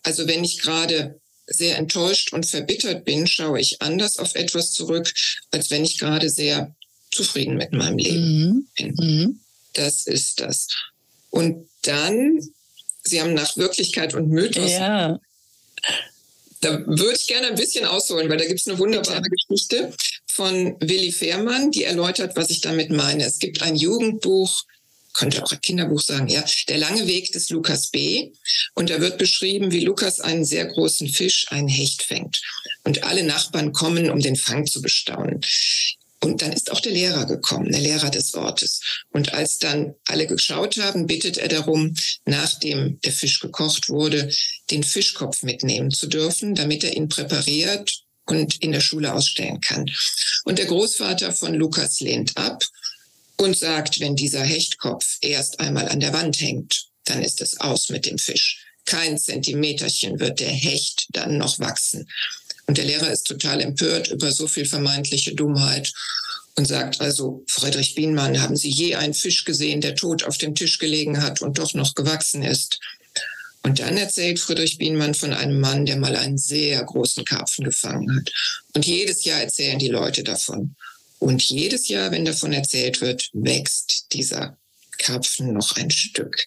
Also 0.03 0.27
wenn 0.27 0.43
ich 0.43 0.59
gerade 0.59 1.21
sehr 1.47 1.77
enttäuscht 1.77 2.33
und 2.33 2.45
verbittert 2.47 3.05
bin, 3.05 3.27
schaue 3.27 3.61
ich 3.61 3.81
anders 3.81 4.17
auf 4.17 4.35
etwas 4.35 4.73
zurück, 4.73 5.13
als 5.51 5.69
wenn 5.69 5.85
ich 5.85 5.97
gerade 5.97 6.29
sehr 6.29 6.75
zufrieden 7.11 7.57
mit 7.57 7.73
meinem 7.73 7.97
Leben 7.97 8.41
mhm. 8.41 8.67
bin. 8.75 8.95
Mhm. 8.95 9.39
Das 9.73 10.07
ist 10.07 10.39
das. 10.39 10.67
Und 11.29 11.67
dann, 11.83 12.39
Sie 13.03 13.21
haben 13.21 13.33
nach 13.33 13.55
Wirklichkeit 13.57 14.13
und 14.13 14.29
Mythos. 14.29 14.71
Ja. 14.71 15.19
Da 16.61 16.85
würde 16.85 17.15
ich 17.15 17.27
gerne 17.27 17.47
ein 17.47 17.55
bisschen 17.55 17.85
ausholen, 17.85 18.29
weil 18.29 18.37
da 18.37 18.45
gibt 18.45 18.59
es 18.59 18.67
eine 18.67 18.77
wunderbare 18.79 19.21
Bitte. 19.21 19.35
Geschichte 19.47 19.93
von 20.27 20.75
Willi 20.81 21.11
Fehrmann, 21.11 21.71
die 21.71 21.85
erläutert, 21.85 22.35
was 22.35 22.49
ich 22.49 22.61
damit 22.61 22.89
meine. 22.89 23.23
Es 23.23 23.39
gibt 23.39 23.61
ein 23.61 23.75
Jugendbuch, 23.75 24.63
könnte 25.13 25.43
auch 25.43 25.51
ein 25.51 25.61
Kinderbuch 25.61 26.01
sagen, 26.01 26.27
ja, 26.27 26.43
Der 26.67 26.77
lange 26.77 27.07
Weg 27.07 27.31
des 27.31 27.49
Lukas 27.49 27.89
B. 27.89 28.31
Und 28.73 28.89
da 28.89 28.99
wird 28.99 29.17
beschrieben, 29.17 29.71
wie 29.71 29.81
Lukas 29.81 30.19
einen 30.19 30.45
sehr 30.45 30.65
großen 30.65 31.07
Fisch, 31.07 31.45
einen 31.49 31.67
Hecht 31.67 32.03
fängt. 32.03 32.41
Und 32.83 33.03
alle 33.03 33.23
Nachbarn 33.23 33.71
kommen, 33.71 34.09
um 34.09 34.19
den 34.19 34.35
Fang 34.35 34.65
zu 34.65 34.81
bestaunen. 34.81 35.41
Und 36.21 36.41
dann 36.41 36.51
ist 36.51 36.71
auch 36.71 36.81
der 36.81 36.91
Lehrer 36.91 37.25
gekommen, 37.25 37.71
der 37.71 37.79
Lehrer 37.79 38.09
des 38.09 38.33
Ortes. 38.33 38.81
Und 39.09 39.33
als 39.33 39.57
dann 39.57 39.95
alle 40.05 40.27
geschaut 40.27 40.77
haben, 40.77 41.07
bittet 41.07 41.37
er 41.37 41.47
darum, 41.47 41.95
nachdem 42.25 42.99
der 43.01 43.13
Fisch 43.13 43.39
gekocht 43.39 43.89
wurde, 43.89 44.29
den 44.69 44.83
Fischkopf 44.83 45.43
mitnehmen 45.43 45.91
zu 45.91 46.07
dürfen, 46.07 46.55
damit 46.55 46.83
er 46.83 46.95
ihn 46.95 47.07
präpariert 47.07 48.03
und 48.25 48.61
in 48.61 48.73
der 48.73 48.81
Schule 48.81 49.13
ausstellen 49.13 49.61
kann. 49.61 49.89
Und 50.43 50.59
der 50.59 50.65
Großvater 50.65 51.31
von 51.31 51.53
Lukas 51.53 51.99
lehnt 52.01 52.37
ab 52.37 52.63
und 53.37 53.57
sagt, 53.57 53.99
wenn 54.01 54.15
dieser 54.15 54.43
Hechtkopf 54.43 55.17
erst 55.21 55.59
einmal 55.59 55.87
an 55.87 56.01
der 56.01 56.13
Wand 56.13 56.39
hängt, 56.41 56.87
dann 57.05 57.23
ist 57.23 57.41
es 57.41 57.59
aus 57.59 57.89
mit 57.89 58.05
dem 58.05 58.17
Fisch. 58.17 58.65
Kein 58.85 59.17
Zentimeterchen 59.17 60.19
wird 60.19 60.39
der 60.39 60.49
Hecht 60.49 61.07
dann 61.11 61.37
noch 61.37 61.59
wachsen. 61.59 62.09
Und 62.69 62.77
der 62.77 62.85
Lehrer 62.85 63.11
ist 63.11 63.23
total 63.23 63.61
empört 63.61 64.11
über 64.11 64.31
so 64.31 64.47
viel 64.47 64.63
vermeintliche 64.63 65.33
Dummheit 65.33 65.91
und 66.53 66.67
sagt 66.67 67.01
also, 67.01 67.43
Friedrich 67.47 67.95
Bienmann, 67.95 68.43
haben 68.43 68.55
Sie 68.55 68.69
je 68.69 68.93
einen 68.93 69.15
Fisch 69.15 69.43
gesehen, 69.43 69.81
der 69.81 69.95
tot 69.95 70.23
auf 70.23 70.37
dem 70.37 70.53
Tisch 70.53 70.77
gelegen 70.77 71.23
hat 71.23 71.41
und 71.41 71.57
doch 71.57 71.73
noch 71.73 71.95
gewachsen 71.95 72.43
ist? 72.43 72.79
Und 73.63 73.79
dann 73.79 73.97
erzählt 73.97 74.39
Friedrich 74.39 74.77
Bienmann 74.77 75.15
von 75.15 75.33
einem 75.33 75.59
Mann, 75.59 75.87
der 75.87 75.97
mal 75.97 76.15
einen 76.15 76.37
sehr 76.37 76.83
großen 76.83 77.25
Karpfen 77.25 77.65
gefangen 77.65 78.15
hat. 78.15 78.31
Und 78.75 78.85
jedes 78.85 79.23
Jahr 79.23 79.41
erzählen 79.41 79.79
die 79.79 79.87
Leute 79.87 80.23
davon. 80.23 80.75
Und 81.17 81.41
jedes 81.41 81.87
Jahr, 81.87 82.11
wenn 82.11 82.23
davon 82.23 82.53
erzählt 82.53 83.01
wird, 83.01 83.31
wächst 83.33 84.13
dieser 84.13 84.59
Karpfen 84.99 85.53
noch 85.53 85.75
ein 85.75 85.89
Stück. 85.89 86.45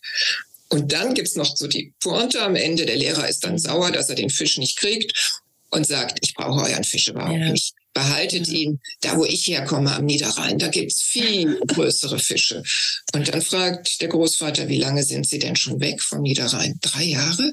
Und 0.69 0.93
dann 0.93 1.14
gibt's 1.14 1.35
noch 1.35 1.57
so 1.57 1.67
die 1.67 1.93
Pointe 2.00 2.41
am 2.43 2.55
Ende. 2.55 2.87
Der 2.87 2.97
Lehrer 2.97 3.29
ist 3.29 3.43
dann 3.43 3.59
sauer, 3.59 3.91
dass 3.91 4.09
er 4.09 4.14
den 4.14 4.31
Fisch 4.31 4.57
nicht 4.57 4.79
kriegt 4.79 5.41
und 5.73 5.87
sagt, 5.87 6.19
ich 6.23 6.35
brauche 6.35 6.62
euren 6.62 6.85
Fisch 6.85 7.09
überhaupt 7.09 7.38
ja. 7.38 7.50
nicht. 7.50 7.75
Behaltet 7.95 8.49
ihn 8.49 8.81
da, 9.00 9.17
wo 9.17 9.25
ich 9.25 9.47
herkomme, 9.49 9.95
am 9.95 10.05
Niederrhein. 10.05 10.59
Da 10.59 10.69
gibt's 10.69 11.02
viel 11.02 11.59
größere 11.67 12.19
Fische. 12.19 12.62
Und 13.14 13.33
dann 13.33 13.43
fragt 13.43 14.00
der 14.00 14.09
Großvater, 14.09 14.69
wie 14.69 14.79
lange 14.79 15.02
sind 15.02 15.26
Sie 15.26 15.38
denn 15.38 15.57
schon 15.57 15.81
weg 15.81 16.00
vom 16.02 16.23
Niederrhein? 16.23 16.79
Drei 16.81 17.05
Jahre? 17.05 17.52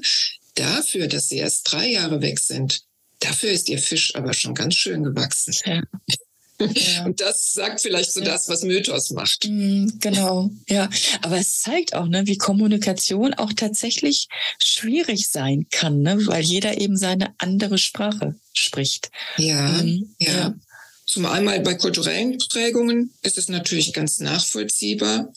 Dafür, 0.54 1.08
dass 1.08 1.28
Sie 1.28 1.38
erst 1.38 1.70
drei 1.70 1.90
Jahre 1.90 2.22
weg 2.22 2.38
sind, 2.38 2.82
dafür 3.20 3.50
ist 3.50 3.68
Ihr 3.68 3.78
Fisch 3.78 4.14
aber 4.14 4.32
schon 4.32 4.54
ganz 4.54 4.76
schön 4.76 5.02
gewachsen. 5.02 5.54
Ja. 5.64 5.82
Ja. 6.60 7.04
Und 7.04 7.20
das 7.20 7.52
sagt 7.52 7.80
vielleicht 7.80 8.12
so 8.12 8.20
ja. 8.20 8.26
das, 8.26 8.48
was 8.48 8.62
Mythos 8.62 9.10
macht. 9.10 9.48
Mhm, 9.48 9.98
genau, 10.00 10.50
ja. 10.68 10.88
Aber 11.22 11.38
es 11.38 11.60
zeigt 11.60 11.94
auch, 11.94 12.06
ne, 12.06 12.26
wie 12.26 12.36
Kommunikation 12.36 13.34
auch 13.34 13.52
tatsächlich 13.52 14.28
schwierig 14.62 15.30
sein 15.30 15.66
kann, 15.70 16.02
ne, 16.02 16.26
weil 16.26 16.42
jeder 16.42 16.80
eben 16.80 16.96
seine 16.96 17.34
andere 17.38 17.78
Sprache 17.78 18.34
spricht. 18.52 19.10
Ja, 19.38 19.82
mhm, 19.82 20.14
ja. 20.18 20.32
ja. 20.32 20.54
Zum 21.06 21.26
einmal 21.26 21.60
bei 21.60 21.74
kulturellen 21.74 22.38
Prägungen 22.38 23.12
ist 23.22 23.36
es 23.36 23.48
natürlich 23.48 23.92
ganz 23.92 24.20
nachvollziehbar, 24.20 25.32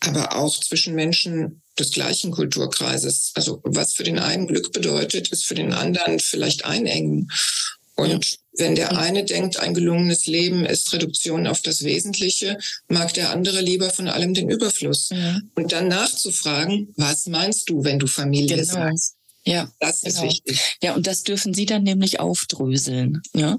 aber 0.00 0.36
auch 0.36 0.58
zwischen 0.60 0.94
Menschen 0.94 1.62
des 1.78 1.90
gleichen 1.90 2.30
Kulturkreises. 2.30 3.32
Also 3.34 3.60
was 3.64 3.94
für 3.94 4.04
den 4.04 4.18
einen 4.18 4.46
Glück 4.46 4.72
bedeutet, 4.72 5.28
ist 5.28 5.44
für 5.46 5.54
den 5.54 5.72
anderen 5.72 6.20
vielleicht 6.20 6.64
Einengen. 6.64 7.28
Und 8.00 8.38
wenn 8.56 8.74
der 8.74 8.96
eine 8.98 9.24
denkt, 9.24 9.58
ein 9.58 9.74
gelungenes 9.74 10.26
Leben 10.26 10.64
ist 10.64 10.92
Reduktion 10.92 11.46
auf 11.46 11.62
das 11.62 11.84
Wesentliche, 11.84 12.58
mag 12.88 13.14
der 13.14 13.30
andere 13.30 13.60
lieber 13.60 13.90
von 13.90 14.08
allem 14.08 14.34
den 14.34 14.50
Überfluss. 14.50 15.10
Ja. 15.10 15.40
Und 15.54 15.72
dann 15.72 15.88
nachzufragen, 15.88 16.92
was 16.96 17.26
meinst 17.26 17.68
du, 17.68 17.84
wenn 17.84 17.98
du 17.98 18.06
Familie 18.06 18.56
genau. 18.56 18.72
sagst? 18.72 19.16
Ja, 19.44 19.72
das 19.80 20.02
ist 20.02 20.16
genau. 20.16 20.28
wichtig. 20.28 20.76
Ja, 20.82 20.94
und 20.94 21.06
das 21.06 21.22
dürfen 21.22 21.54
Sie 21.54 21.64
dann 21.64 21.82
nämlich 21.82 22.20
aufdröseln. 22.20 23.22
Ja, 23.34 23.56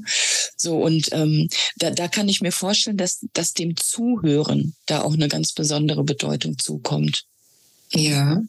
so 0.56 0.78
und 0.78 1.10
ähm, 1.12 1.50
da, 1.78 1.90
da 1.90 2.08
kann 2.08 2.30
ich 2.30 2.42
mir 2.42 2.52
vorstellen, 2.52 2.98
dass, 2.98 3.26
dass 3.34 3.54
dem 3.54 3.76
Zuhören 3.76 4.76
da 4.86 5.02
auch 5.02 5.14
eine 5.14 5.28
ganz 5.28 5.54
besondere 5.54 6.04
Bedeutung 6.04 6.60
zukommt. 6.60 7.26
Ja, 7.94 8.44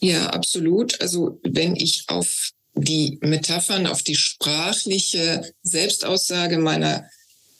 ja, 0.00 0.28
absolut. 0.30 1.00
Also 1.00 1.40
wenn 1.42 1.76
ich 1.76 2.04
auf 2.06 2.52
die 2.84 3.18
Metaphern, 3.20 3.86
auf 3.86 4.02
die 4.02 4.16
sprachliche 4.16 5.52
Selbstaussage 5.62 6.58
meiner 6.58 7.08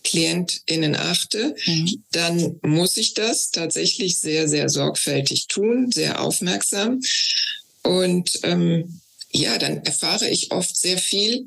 KlientInnen 0.05 0.97
achte, 0.97 1.55
mhm. 1.67 2.05
dann 2.13 2.57
muss 2.63 2.97
ich 2.97 3.15
das 3.15 3.51
tatsächlich 3.51 4.19
sehr, 4.21 4.49
sehr 4.49 4.69
sorgfältig 4.69 5.49
tun, 5.49 5.91
sehr 5.93 6.21
aufmerksam. 6.21 7.01
Und 7.83 8.41
ähm, 8.43 9.01
ja, 9.33 9.59
dann 9.59 9.85
erfahre 9.85 10.29
ich 10.29 10.51
oft 10.53 10.77
sehr 10.77 10.99
viel 10.99 11.47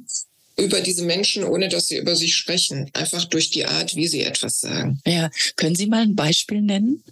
über 0.58 0.82
diese 0.82 1.04
Menschen, 1.04 1.44
ohne 1.44 1.70
dass 1.70 1.88
sie 1.88 1.98
über 1.98 2.16
sich 2.16 2.36
sprechen. 2.36 2.90
Einfach 2.94 3.26
durch 3.26 3.50
die 3.50 3.66
Art, 3.66 3.96
wie 3.96 4.08
sie 4.08 4.22
etwas 4.22 4.60
sagen. 4.60 5.02
Ja, 5.06 5.32
können 5.56 5.76
Sie 5.76 5.88
mal 5.88 6.04
ein 6.04 6.16
Beispiel 6.16 6.62
nennen? 6.62 7.04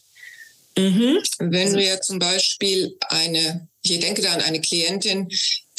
Mhm. 0.78 1.20
Wenn 1.40 1.76
wir 1.76 2.00
zum 2.02 2.20
Beispiel 2.20 2.96
eine, 3.10 3.68
ich 3.82 4.00
denke 4.00 4.22
da 4.22 4.34
an 4.34 4.42
eine 4.42 4.62
Klientin, 4.62 5.28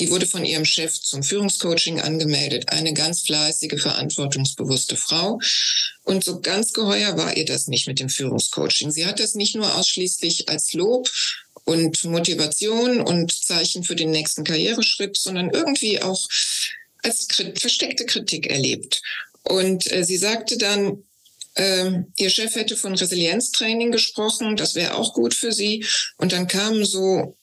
die 0.00 0.10
wurde 0.10 0.26
von 0.26 0.44
ihrem 0.44 0.64
Chef 0.64 1.00
zum 1.00 1.22
Führungscoaching 1.22 2.00
angemeldet. 2.00 2.70
Eine 2.70 2.94
ganz 2.94 3.20
fleißige, 3.20 3.80
verantwortungsbewusste 3.80 4.96
Frau. 4.96 5.38
Und 6.02 6.24
so 6.24 6.40
ganz 6.40 6.72
geheuer 6.72 7.16
war 7.16 7.36
ihr 7.36 7.44
das 7.44 7.68
nicht 7.68 7.86
mit 7.86 8.00
dem 8.00 8.08
Führungscoaching. 8.08 8.90
Sie 8.90 9.06
hat 9.06 9.20
das 9.20 9.34
nicht 9.34 9.54
nur 9.54 9.76
ausschließlich 9.76 10.48
als 10.48 10.72
Lob 10.72 11.10
und 11.64 12.02
Motivation 12.04 13.00
und 13.00 13.32
Zeichen 13.32 13.84
für 13.84 13.94
den 13.94 14.10
nächsten 14.10 14.42
Karriereschritt, 14.42 15.16
sondern 15.16 15.50
irgendwie 15.50 16.00
auch 16.00 16.26
als 17.02 17.28
versteckte 17.54 18.06
Kritik 18.06 18.48
erlebt. 18.48 19.02
Und 19.42 19.90
äh, 19.92 20.04
sie 20.04 20.16
sagte 20.16 20.58
dann, 20.58 21.04
äh, 21.54 21.90
ihr 22.16 22.30
Chef 22.30 22.54
hätte 22.54 22.76
von 22.76 22.94
Resilienztraining 22.94 23.92
gesprochen, 23.92 24.56
das 24.56 24.74
wäre 24.74 24.94
auch 24.94 25.12
gut 25.14 25.34
für 25.34 25.52
sie. 25.52 25.84
Und 26.16 26.32
dann 26.32 26.48
kamen 26.48 26.84
so, 26.84 27.36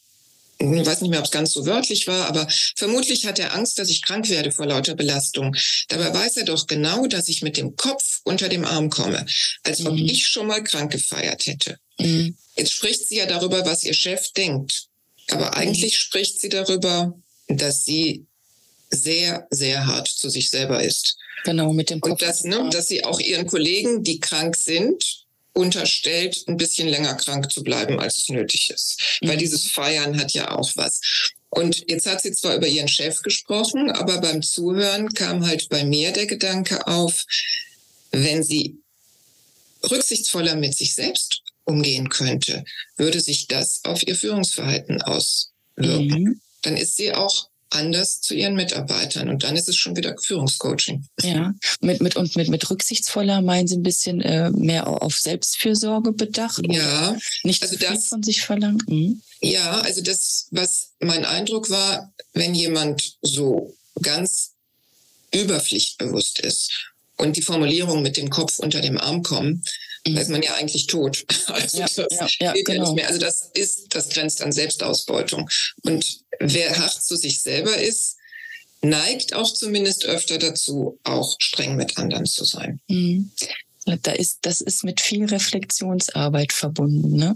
ich 0.59 0.85
weiß 0.85 1.01
nicht 1.01 1.11
mehr, 1.11 1.19
ob 1.19 1.25
es 1.25 1.31
ganz 1.31 1.53
so 1.53 1.65
wörtlich 1.65 2.07
war, 2.07 2.27
aber 2.27 2.47
vermutlich 2.75 3.25
hat 3.25 3.39
er 3.39 3.53
Angst, 3.53 3.77
dass 3.79 3.89
ich 3.89 4.01
krank 4.01 4.29
werde 4.29 4.51
vor 4.51 4.65
lauter 4.65 4.95
Belastung. 4.95 5.55
Dabei 5.87 6.13
weiß 6.13 6.37
er 6.37 6.45
doch 6.45 6.67
genau, 6.67 7.05
dass 7.07 7.29
ich 7.29 7.41
mit 7.41 7.57
dem 7.57 7.75
Kopf 7.75 8.21
unter 8.23 8.49
dem 8.49 8.65
Arm 8.65 8.89
komme, 8.89 9.25
als 9.63 9.85
ob 9.85 9.93
mhm. 9.93 10.05
ich 10.05 10.27
schon 10.27 10.47
mal 10.47 10.63
krank 10.63 10.91
gefeiert 10.91 11.45
hätte. 11.45 11.77
Mhm. 11.99 12.35
Jetzt 12.55 12.73
spricht 12.73 13.07
sie 13.07 13.17
ja 13.17 13.25
darüber, 13.25 13.65
was 13.65 13.83
ihr 13.83 13.93
Chef 13.93 14.31
denkt. 14.33 14.87
Aber 15.29 15.47
mhm. 15.47 15.53
eigentlich 15.53 15.97
spricht 15.97 16.39
sie 16.39 16.49
darüber, 16.49 17.13
dass 17.47 17.85
sie 17.85 18.25
sehr, 18.89 19.47
sehr 19.51 19.85
hart 19.85 20.07
zu 20.07 20.29
sich 20.29 20.49
selber 20.49 20.83
ist. 20.83 21.17
Genau, 21.43 21.73
mit 21.73 21.89
dem 21.89 22.01
Kopf. 22.01 22.13
Und 22.13 22.21
das, 22.21 22.43
ne, 22.43 22.69
dass 22.71 22.87
sie 22.87 23.05
auch 23.05 23.19
ihren 23.19 23.47
Kollegen, 23.47 24.03
die 24.03 24.19
krank 24.19 24.55
sind, 24.55 25.26
unterstellt, 25.57 26.43
ein 26.47 26.57
bisschen 26.57 26.87
länger 26.87 27.15
krank 27.15 27.51
zu 27.51 27.63
bleiben, 27.63 27.99
als 27.99 28.17
es 28.17 28.29
nötig 28.29 28.69
ist. 28.69 29.19
Mhm. 29.21 29.29
Weil 29.29 29.37
dieses 29.37 29.67
Feiern 29.67 30.19
hat 30.19 30.31
ja 30.33 30.51
auch 30.51 30.71
was. 30.75 31.01
Und 31.49 31.89
jetzt 31.89 32.05
hat 32.05 32.21
sie 32.21 32.31
zwar 32.33 32.55
über 32.55 32.67
ihren 32.67 32.87
Chef 32.87 33.21
gesprochen, 33.21 33.89
aber 33.91 34.19
beim 34.21 34.41
Zuhören 34.41 35.09
kam 35.13 35.45
halt 35.45 35.69
bei 35.69 35.83
mir 35.83 36.11
der 36.11 36.27
Gedanke 36.27 36.85
auf, 36.87 37.25
wenn 38.11 38.43
sie 38.43 38.77
rücksichtsvoller 39.89 40.55
mit 40.55 40.75
sich 40.75 40.93
selbst 40.93 41.41
umgehen 41.63 42.09
könnte, 42.09 42.63
würde 42.95 43.19
sich 43.19 43.47
das 43.47 43.81
auf 43.83 44.05
ihr 44.05 44.15
Führungsverhalten 44.15 45.01
auswirken. 45.01 46.23
Mhm. 46.23 46.41
Dann 46.61 46.77
ist 46.77 46.97
sie 46.97 47.13
auch 47.13 47.49
anders 47.69 48.21
zu 48.21 48.33
ihren 48.33 48.55
Mitarbeitern. 48.55 49.29
Und 49.29 49.43
dann 49.43 49.55
ist 49.55 49.69
es 49.69 49.75
schon 49.75 49.95
wieder 49.95 50.15
Führungscoaching. 50.21 51.05
Ja, 51.21 51.53
mit, 51.81 52.01
mit, 52.01 52.15
und 52.15 52.35
mit, 52.35 52.49
mit 52.49 52.69
rücksichtsvoller 52.69 53.41
meinen 53.41 53.67
Sie 53.67 53.75
ein 53.75 53.83
bisschen 53.83 54.21
äh, 54.21 54.49
mehr 54.51 54.87
auf 54.87 55.17
Selbstfürsorge 55.17 56.11
bedacht? 56.11 56.61
Ja. 56.69 57.15
Nicht 57.43 57.63
also 57.63 57.77
das, 57.77 58.07
von 58.07 58.23
sich 58.23 58.41
verlangt? 58.41 58.87
Mhm. 58.89 59.21
Ja, 59.41 59.81
also 59.81 60.01
das, 60.01 60.47
was 60.51 60.91
mein 60.99 61.25
Eindruck 61.25 61.69
war, 61.69 62.13
wenn 62.33 62.55
jemand 62.55 63.17
so 63.21 63.75
ganz 64.01 64.53
überpflichtbewusst 65.33 66.39
ist 66.39 66.71
und 67.17 67.35
die 67.35 67.41
Formulierung 67.41 68.01
mit 68.01 68.17
dem 68.17 68.29
Kopf 68.29 68.59
unter 68.59 68.79
dem 68.81 68.97
Arm 68.97 69.23
kommen. 69.23 69.63
Da 70.15 70.21
ist 70.21 70.29
man 70.29 70.41
ja 70.41 70.55
eigentlich 70.55 70.87
tot. 70.87 71.25
Also 71.47 71.77
ja, 71.79 71.85
das 71.85 71.95
ja, 71.95 72.27
ja, 72.39 72.53
geht 72.53 72.65
genau. 72.65 72.77
ja 72.77 72.83
nicht 72.83 72.95
mehr. 72.95 73.07
Also 73.07 73.19
das 73.19 73.49
ist, 73.53 73.95
das 73.95 74.09
grenzt 74.09 74.41
an 74.41 74.51
Selbstausbeutung. 74.51 75.49
Und 75.83 76.05
wer 76.39 76.77
hart 76.77 77.01
zu 77.01 77.15
sich 77.15 77.41
selber 77.41 77.77
ist, 77.77 78.17
neigt 78.81 79.33
auch 79.33 79.51
zumindest 79.51 80.05
öfter 80.05 80.37
dazu, 80.37 80.99
auch 81.03 81.35
streng 81.39 81.75
mit 81.75 81.97
anderen 81.97 82.25
zu 82.25 82.45
sein. 82.45 82.79
Mhm. 82.87 83.31
Da 84.03 84.11
ist, 84.11 84.39
das 84.41 84.61
ist 84.61 84.83
mit 84.83 84.99
viel 84.99 85.25
Reflexionsarbeit 85.25 86.51
verbunden, 86.51 87.15
ne? 87.15 87.35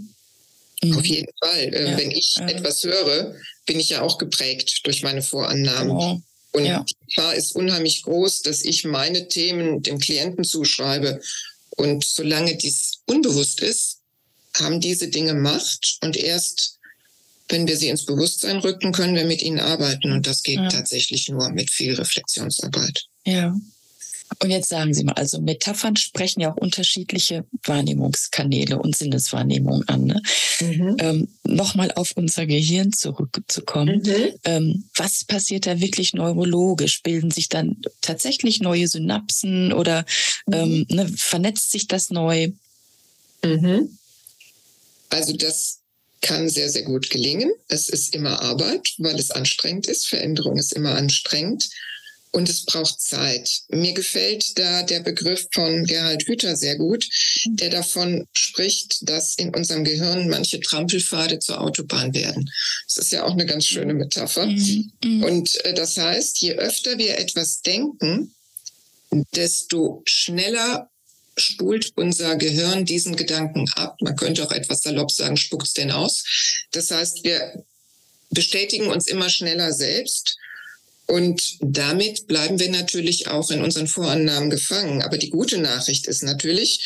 Mhm. 0.82 0.98
Auf 0.98 1.06
jeden 1.06 1.32
Fall. 1.42 1.74
Äh. 1.74 1.96
Wenn 1.96 2.10
ich 2.10 2.36
etwas 2.38 2.84
höre, 2.84 3.34
bin 3.66 3.80
ich 3.80 3.88
ja 3.88 4.02
auch 4.02 4.18
geprägt 4.18 4.80
durch 4.84 5.02
meine 5.02 5.22
Vorannahmen. 5.22 5.88
Genau. 5.88 6.22
Und 6.52 6.64
die 6.64 6.94
Gefahr 7.06 7.34
ist 7.34 7.56
unheimlich 7.56 8.02
groß, 8.02 8.42
dass 8.42 8.62
ich 8.62 8.84
meine 8.84 9.28
Themen 9.28 9.82
dem 9.82 9.98
Klienten 9.98 10.44
zuschreibe. 10.44 11.20
Und 11.76 12.04
solange 12.04 12.56
dies 12.56 13.00
unbewusst 13.06 13.60
ist, 13.60 13.98
haben 14.60 14.80
diese 14.80 15.08
Dinge 15.08 15.34
Macht. 15.34 15.98
Und 16.02 16.16
erst 16.16 16.78
wenn 17.52 17.68
wir 17.68 17.76
sie 17.76 17.88
ins 17.88 18.06
Bewusstsein 18.06 18.58
rücken, 18.58 18.92
können 18.92 19.14
wir 19.14 19.24
mit 19.24 19.42
ihnen 19.42 19.60
arbeiten. 19.60 20.10
Und 20.12 20.26
das 20.26 20.42
geht 20.42 20.56
ja. 20.56 20.68
tatsächlich 20.68 21.28
nur 21.28 21.50
mit 21.50 21.70
viel 21.70 21.94
Reflexionsarbeit. 21.94 23.04
Ja. 23.26 23.54
Und 24.42 24.50
jetzt 24.50 24.70
sagen 24.70 24.92
Sie 24.92 25.04
mal, 25.04 25.12
also 25.12 25.40
Metaphern 25.40 25.94
sprechen 25.94 26.40
ja 26.40 26.52
auch 26.52 26.56
unterschiedliche 26.56 27.44
Wahrnehmungskanäle 27.62 28.76
und 28.76 28.96
Sinneswahrnehmung 28.96 29.84
an. 29.86 30.04
Ne? 30.06 30.22
Mhm. 30.60 30.96
Ähm, 30.98 31.28
Nochmal 31.44 31.92
auf 31.92 32.12
unser 32.16 32.46
Gehirn 32.46 32.92
zurückzukommen. 32.92 34.02
Mhm. 34.04 34.32
Ähm, 34.44 34.84
was 34.96 35.24
passiert 35.24 35.66
da 35.66 35.80
wirklich 35.80 36.12
neurologisch? 36.12 37.02
Bilden 37.02 37.30
sich 37.30 37.48
dann 37.50 37.76
tatsächlich 38.00 38.60
neue 38.60 38.88
Synapsen 38.88 39.72
oder 39.72 40.04
mhm. 40.46 40.54
ähm, 40.54 40.86
ne, 40.88 41.08
vernetzt 41.08 41.70
sich 41.70 41.86
das 41.86 42.10
neu? 42.10 42.48
Mhm. 43.44 43.96
Also 45.10 45.36
das 45.36 45.78
kann 46.20 46.48
sehr, 46.48 46.70
sehr 46.70 46.82
gut 46.82 47.10
gelingen. 47.10 47.52
Es 47.68 47.88
ist 47.88 48.12
immer 48.12 48.42
Arbeit, 48.42 48.94
weil 48.98 49.20
es 49.20 49.30
anstrengend 49.30 49.86
ist. 49.86 50.08
Veränderung 50.08 50.56
ist 50.56 50.72
immer 50.72 50.96
anstrengend 50.96 51.68
und 52.32 52.48
es 52.48 52.64
braucht 52.64 53.00
Zeit. 53.00 53.60
Mir 53.68 53.92
gefällt 53.92 54.58
da 54.58 54.82
der 54.82 55.00
Begriff 55.00 55.46
von 55.52 55.84
Gerhard 55.84 56.24
Hüther 56.24 56.56
sehr 56.56 56.76
gut, 56.76 57.06
der 57.44 57.70
davon 57.70 58.26
spricht, 58.34 59.08
dass 59.08 59.36
in 59.36 59.54
unserem 59.54 59.84
Gehirn 59.84 60.28
manche 60.28 60.58
Trampelpfade 60.60 61.38
zur 61.38 61.60
Autobahn 61.60 62.14
werden. 62.14 62.50
Das 62.88 62.96
ist 63.04 63.12
ja 63.12 63.24
auch 63.24 63.32
eine 63.32 63.46
ganz 63.46 63.66
schöne 63.66 63.94
Metapher. 63.94 64.46
Mhm. 64.46 64.92
mhm. 65.04 65.24
Und 65.24 65.64
äh, 65.64 65.74
das 65.74 65.96
heißt, 65.98 66.40
je 66.40 66.54
öfter 66.54 66.98
wir 66.98 67.18
etwas 67.18 67.60
denken, 67.60 68.34
desto 69.34 70.02
schneller 70.06 70.88
spult 71.36 71.92
unser 71.96 72.36
Gehirn 72.36 72.84
diesen 72.84 73.16
Gedanken 73.16 73.68
ab. 73.74 73.96
Man 74.00 74.16
könnte 74.16 74.44
auch 74.44 74.52
etwas 74.52 74.82
salopp 74.82 75.10
sagen, 75.10 75.36
spuckt's 75.36 75.74
denn 75.74 75.90
aus. 75.90 76.24
Das 76.72 76.90
heißt, 76.90 77.24
wir 77.24 77.64
bestätigen 78.30 78.88
uns 78.88 79.06
immer 79.06 79.28
schneller 79.28 79.72
selbst 79.72 80.38
und 81.12 81.58
damit 81.60 82.26
bleiben 82.26 82.58
wir 82.58 82.70
natürlich 82.70 83.28
auch 83.28 83.50
in 83.50 83.60
unseren 83.60 83.86
Vorannahmen 83.86 84.48
gefangen. 84.48 85.02
Aber 85.02 85.18
die 85.18 85.28
gute 85.28 85.58
Nachricht 85.58 86.06
ist 86.06 86.22
natürlich, 86.22 86.82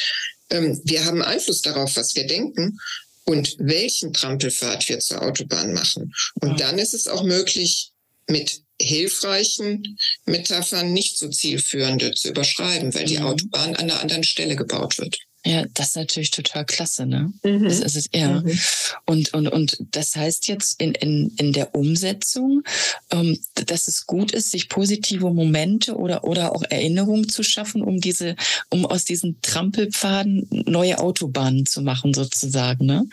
ähm, 0.51 0.81
wir 0.83 1.05
haben 1.05 1.23
Einfluss 1.23 1.63
darauf, 1.63 1.95
was 1.95 2.17
wir 2.17 2.27
denken 2.27 2.77
und 3.23 3.55
welchen 3.61 4.13
Trampelpfad 4.13 4.89
wir 4.89 4.99
zur 4.99 5.23
Autobahn 5.23 5.73
machen. 5.75 6.13
Und 6.41 6.59
dann 6.59 6.81
ist 6.81 6.93
es 6.93 7.07
auch 7.07 7.23
möglich, 7.23 7.93
mit 8.29 8.63
hilfreichen 8.83 9.97
Metaphern 10.25 10.93
nicht 10.93 11.19
so 11.19 11.29
zielführende 11.29 12.13
zu 12.13 12.31
überschreiben, 12.31 12.93
weil 12.95 13.05
die 13.05 13.19
mhm. 13.19 13.27
Autobahn 13.27 13.77
an 13.77 13.89
einer 13.89 14.01
anderen 14.01 14.25
Stelle 14.25 14.57
gebaut 14.57 14.99
wird. 14.99 15.17
Ja, 15.47 15.65
das 15.75 15.89
ist 15.89 15.97
natürlich 15.97 16.33
total 16.33 16.65
klasse, 16.65 17.07
ne? 17.07 17.33
Mhm. 17.45 17.65
Das 17.65 17.79
ist 17.79 17.95
es, 17.95 18.09
ja. 18.13 18.41
Mhm. 18.41 18.59
Und, 19.05 19.33
und, 19.33 19.47
und 19.47 19.79
das 19.93 20.17
heißt 20.17 20.49
jetzt 20.49 20.81
in, 20.83 20.93
in, 20.97 21.33
in 21.37 21.53
der 21.53 21.73
Umsetzung, 21.73 22.63
ähm, 23.11 23.39
dass 23.55 23.87
es 23.87 24.07
gut 24.07 24.33
ist, 24.33 24.51
sich 24.51 24.69
positive 24.69 25.31
Momente 25.31 25.95
oder, 25.95 26.25
oder 26.25 26.53
auch 26.53 26.65
Erinnerungen 26.69 27.29
zu 27.29 27.45
schaffen, 27.45 27.83
um 27.83 28.01
diese, 28.01 28.35
um 28.71 28.87
aus 28.87 29.05
diesen 29.05 29.41
Trampelpfaden 29.41 30.49
neue 30.67 30.99
Autobahnen 30.99 31.65
zu 31.65 31.81
machen, 31.81 32.13
sozusagen, 32.13 32.85
ne? 32.85 33.07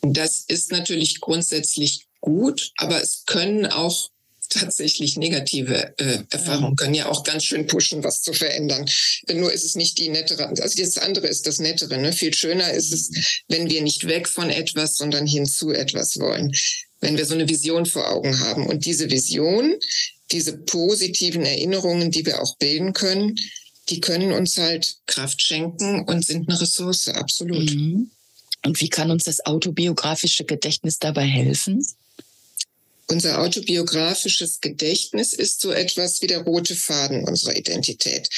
Das 0.00 0.44
ist 0.48 0.72
natürlich 0.72 1.20
grundsätzlich 1.20 2.06
gut, 2.20 2.72
aber 2.78 3.02
es 3.02 3.24
können 3.26 3.66
auch 3.66 4.08
tatsächlich 4.48 5.16
negative 5.16 5.94
äh, 5.98 6.18
Erfahrungen 6.30 6.76
können 6.76 6.94
ja 6.94 7.08
auch 7.08 7.24
ganz 7.24 7.44
schön 7.44 7.66
pushen, 7.66 8.02
was 8.04 8.22
zu 8.22 8.32
verändern. 8.32 8.88
Nur 9.32 9.52
ist 9.52 9.64
es 9.64 9.74
nicht 9.74 9.98
die 9.98 10.08
nettere, 10.08 10.48
also 10.48 10.82
das 10.82 10.98
andere 10.98 11.26
ist 11.26 11.46
das 11.46 11.58
nettere. 11.58 11.98
Ne? 11.98 12.12
Viel 12.12 12.34
schöner 12.34 12.72
ist 12.72 12.92
es, 12.92 13.42
wenn 13.48 13.70
wir 13.70 13.82
nicht 13.82 14.06
weg 14.06 14.28
von 14.28 14.50
etwas, 14.50 14.96
sondern 14.96 15.26
hin 15.26 15.46
zu 15.46 15.70
etwas 15.70 16.18
wollen. 16.18 16.52
Wenn 17.00 17.16
wir 17.16 17.26
so 17.26 17.34
eine 17.34 17.48
Vision 17.48 17.86
vor 17.86 18.10
Augen 18.10 18.40
haben. 18.40 18.66
Und 18.66 18.84
diese 18.84 19.10
Vision, 19.10 19.74
diese 20.32 20.58
positiven 20.58 21.42
Erinnerungen, 21.42 22.10
die 22.10 22.26
wir 22.26 22.42
auch 22.42 22.56
bilden 22.56 22.92
können, 22.92 23.36
die 23.88 24.00
können 24.00 24.32
uns 24.32 24.58
halt 24.58 24.96
Kraft 25.06 25.42
schenken 25.42 26.02
und 26.02 26.24
sind 26.24 26.48
eine 26.48 26.60
Ressource, 26.60 27.08
absolut. 27.08 27.70
Mhm. 27.72 28.10
Und 28.64 28.80
wie 28.80 28.88
kann 28.88 29.10
uns 29.10 29.24
das 29.24 29.46
autobiografische 29.46 30.44
Gedächtnis 30.44 30.98
dabei 30.98 31.24
helfen? 31.24 31.84
Unser 33.10 33.40
autobiografisches 33.40 34.60
Gedächtnis 34.60 35.32
ist 35.32 35.62
so 35.62 35.72
etwas 35.72 36.20
wie 36.20 36.26
der 36.26 36.42
rote 36.42 36.74
Faden 36.76 37.24
unserer 37.24 37.56
Identität. 37.56 38.28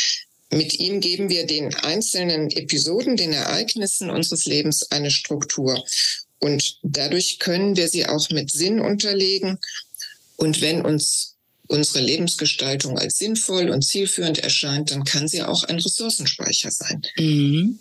Mit 0.53 0.79
ihm 0.79 1.01
geben 1.01 1.29
wir 1.29 1.47
den 1.47 1.75
einzelnen 1.75 2.51
Episoden, 2.51 3.17
den 3.17 3.33
Ereignissen 3.33 4.11
unseres 4.11 4.47
Lebens 4.47 4.91
eine 4.91 5.11
Struktur. 5.11 5.85
Und 6.39 6.79
dadurch 6.83 7.41
können 7.41 7.77
wir 7.77 7.89
sie 7.89 8.07
auch 8.07 8.31
mit 8.31 8.51
Sinn 8.51 8.81
unterlegen. 8.81 9.59
Und 10.37 10.61
wenn 10.61 10.85
uns 10.85 11.35
unsere 11.67 12.01
Lebensgestaltung 12.05 12.99
als 12.99 13.19
sinnvoll 13.19 13.71
und 13.71 13.83
zielführend 13.83 14.39
erscheint, 14.39 14.93
dann 14.93 15.05
kann 15.05 15.29
sie 15.29 15.43
auch 15.43 15.65
ein 15.65 15.79
Ressourcenspeicher 15.79 16.71
sein. 16.71 17.03
Mhm. 17.17 17.81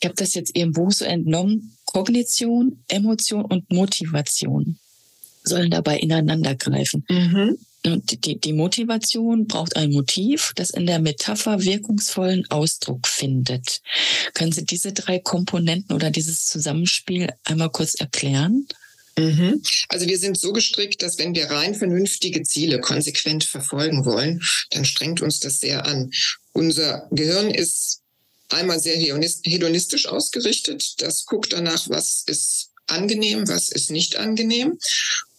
Ich 0.00 0.06
habe 0.06 0.14
das 0.14 0.34
jetzt 0.34 0.56
Ihrem 0.56 0.72
Buch 0.72 0.92
so 0.92 1.04
entnommen. 1.04 1.76
Kognition, 1.86 2.84
Emotion 2.88 3.44
und 3.44 3.70
Motivation 3.70 4.78
sollen 5.42 5.70
dabei 5.70 5.98
ineinander 5.98 6.54
greifen. 6.54 7.04
Mhm. 7.08 7.58
Und 7.86 8.26
die, 8.26 8.38
die 8.38 8.52
Motivation 8.52 9.46
braucht 9.46 9.76
ein 9.76 9.90
Motiv, 9.90 10.52
das 10.54 10.70
in 10.70 10.86
der 10.86 10.98
Metapher 10.98 11.62
wirkungsvollen 11.62 12.50
Ausdruck 12.50 13.06
findet. 13.06 13.80
Können 14.34 14.52
Sie 14.52 14.66
diese 14.66 14.92
drei 14.92 15.18
Komponenten 15.18 15.94
oder 15.94 16.10
dieses 16.10 16.44
Zusammenspiel 16.46 17.30
einmal 17.44 17.70
kurz 17.70 17.94
erklären? 17.94 18.66
Mhm. 19.18 19.62
Also 19.88 20.06
wir 20.06 20.18
sind 20.18 20.38
so 20.38 20.52
gestrickt, 20.52 21.02
dass 21.02 21.18
wenn 21.18 21.34
wir 21.34 21.50
rein 21.50 21.74
vernünftige 21.74 22.42
Ziele 22.42 22.80
konsequent 22.80 23.44
verfolgen 23.44 24.04
wollen, 24.04 24.42
dann 24.70 24.84
strengt 24.84 25.22
uns 25.22 25.40
das 25.40 25.60
sehr 25.60 25.86
an. 25.86 26.10
Unser 26.52 27.08
Gehirn 27.10 27.50
ist 27.50 28.00
einmal 28.50 28.80
sehr 28.80 28.96
hedonistisch 28.96 30.06
ausgerichtet. 30.06 30.94
Das 30.98 31.24
guckt 31.24 31.52
danach, 31.52 31.88
was 31.88 32.24
ist 32.26 32.70
angenehm, 32.86 33.48
was 33.48 33.70
ist 33.70 33.90
nicht 33.90 34.16
angenehm. 34.16 34.78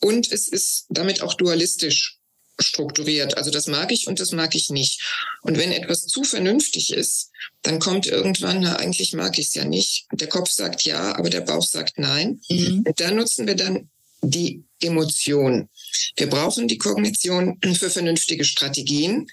Und 0.02 0.32
es 0.32 0.48
ist 0.48 0.86
damit 0.90 1.22
auch 1.22 1.36
dualistisch 1.36 2.18
strukturiert. 2.60 3.38
Also 3.38 3.52
das 3.52 3.68
mag 3.68 3.92
ich 3.92 4.08
und 4.08 4.20
das 4.20 4.32
mag 4.32 4.56
ich 4.56 4.70
nicht. 4.70 5.02
Und 5.42 5.58
wenn 5.58 5.72
etwas 5.72 6.06
zu 6.06 6.24
vernünftig 6.24 6.94
ist, 6.94 7.30
dann 7.64 7.80
kommt 7.80 8.08
irgendwann, 8.08 8.62
na, 8.62 8.76
eigentlich 8.76 9.14
mag 9.14 9.38
ich 9.38 9.48
es 9.48 9.54
ja 9.54 9.66
nicht. 9.66 10.06
Der 10.12 10.28
Kopf 10.28 10.50
sagt 10.50 10.84
ja, 10.84 11.16
aber 11.16 11.30
der 11.30 11.42
Bauch 11.42 11.66
sagt 11.66 11.98
nein. 11.98 12.42
Mhm. 12.50 12.84
Und 12.86 13.00
da 13.00 13.12
nutzen 13.12 13.48
wir 13.48 13.56
dann 13.56 13.90
die 14.22 14.64
Emotion. 14.80 15.70
Wir 16.16 16.30
brauchen 16.30 16.68
die 16.68 16.78
Kognition 16.78 17.60
für 17.74 17.90
vernünftige 17.90 18.46
Strategien. 18.46 19.28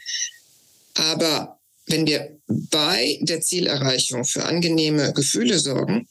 Aber 0.94 1.58
wenn 1.86 2.06
wir 2.06 2.38
bei 2.46 3.18
der 3.22 3.40
Zielerreichung 3.40 4.24
für 4.24 4.44
angenehme 4.44 5.12
Gefühle 5.12 5.58
sorgen, 5.58 6.08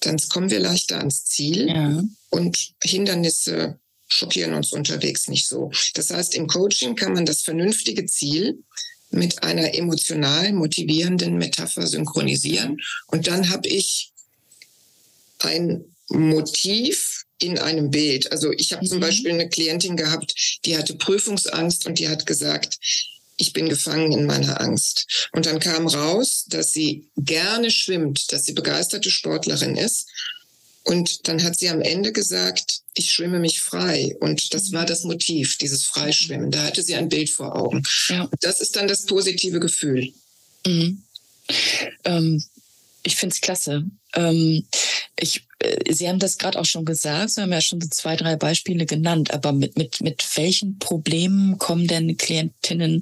dann 0.00 0.16
kommen 0.28 0.50
wir 0.50 0.60
leichter 0.60 0.98
ans 0.98 1.24
Ziel 1.24 1.68
ja. 1.68 2.02
Und 2.30 2.74
Hindernisse 2.82 3.78
schockieren 4.08 4.54
uns 4.54 4.72
unterwegs 4.72 5.28
nicht 5.28 5.48
so. 5.48 5.70
Das 5.94 6.10
heißt, 6.10 6.34
im 6.34 6.46
Coaching 6.46 6.94
kann 6.94 7.12
man 7.12 7.26
das 7.26 7.42
vernünftige 7.42 8.06
Ziel 8.06 8.62
mit 9.10 9.42
einer 9.42 9.74
emotional 9.74 10.52
motivierenden 10.52 11.38
Metapher 11.38 11.86
synchronisieren 11.86 12.78
und 13.08 13.26
dann 13.26 13.50
habe 13.50 13.68
ich 13.68 14.12
ein 15.40 15.84
Motiv, 16.08 17.26
in 17.38 17.58
einem 17.58 17.90
Bild. 17.90 18.32
Also 18.32 18.52
ich 18.52 18.72
habe 18.72 18.84
mhm. 18.84 18.88
zum 18.88 19.00
Beispiel 19.00 19.32
eine 19.32 19.48
Klientin 19.48 19.96
gehabt, 19.96 20.60
die 20.64 20.76
hatte 20.76 20.94
Prüfungsangst 20.94 21.86
und 21.86 21.98
die 21.98 22.08
hat 22.08 22.26
gesagt, 22.26 22.78
ich 23.38 23.52
bin 23.52 23.68
gefangen 23.68 24.12
in 24.12 24.24
meiner 24.24 24.60
Angst. 24.60 25.28
Und 25.32 25.44
dann 25.44 25.60
kam 25.60 25.86
raus, 25.86 26.46
dass 26.48 26.72
sie 26.72 27.10
gerne 27.16 27.70
schwimmt, 27.70 28.32
dass 28.32 28.46
sie 28.46 28.54
begeisterte 28.54 29.10
Sportlerin 29.10 29.76
ist. 29.76 30.08
Und 30.86 31.26
dann 31.26 31.42
hat 31.42 31.58
sie 31.58 31.68
am 31.68 31.82
Ende 31.82 32.12
gesagt, 32.12 32.82
ich 32.94 33.10
schwimme 33.10 33.40
mich 33.40 33.60
frei. 33.60 34.16
Und 34.20 34.54
das 34.54 34.70
war 34.70 34.86
das 34.86 35.02
Motiv, 35.02 35.58
dieses 35.58 35.84
Freischwimmen. 35.84 36.52
Da 36.52 36.62
hatte 36.62 36.80
sie 36.80 36.94
ein 36.94 37.08
Bild 37.08 37.28
vor 37.28 37.56
Augen. 37.56 37.82
Ja. 38.08 38.30
Das 38.40 38.60
ist 38.60 38.76
dann 38.76 38.86
das 38.86 39.04
positive 39.04 39.58
Gefühl. 39.58 40.12
Mhm. 40.64 41.02
Ähm, 42.04 42.44
ich 43.02 43.16
finde 43.16 43.34
es 43.34 43.40
klasse. 43.40 43.84
Ähm, 44.14 44.64
ich, 45.18 45.42
äh, 45.58 45.92
Sie 45.92 46.08
haben 46.08 46.20
das 46.20 46.38
gerade 46.38 46.56
auch 46.56 46.64
schon 46.64 46.84
gesagt, 46.84 47.30
Sie 47.30 47.42
haben 47.42 47.52
ja 47.52 47.60
schon 47.60 47.80
so 47.80 47.88
zwei, 47.90 48.14
drei 48.14 48.36
Beispiele 48.36 48.86
genannt, 48.86 49.32
aber 49.32 49.50
mit, 49.50 49.76
mit, 49.76 50.00
mit 50.02 50.24
welchen 50.36 50.78
Problemen 50.78 51.58
kommen 51.58 51.88
denn 51.88 52.16
Klientinnen 52.16 53.00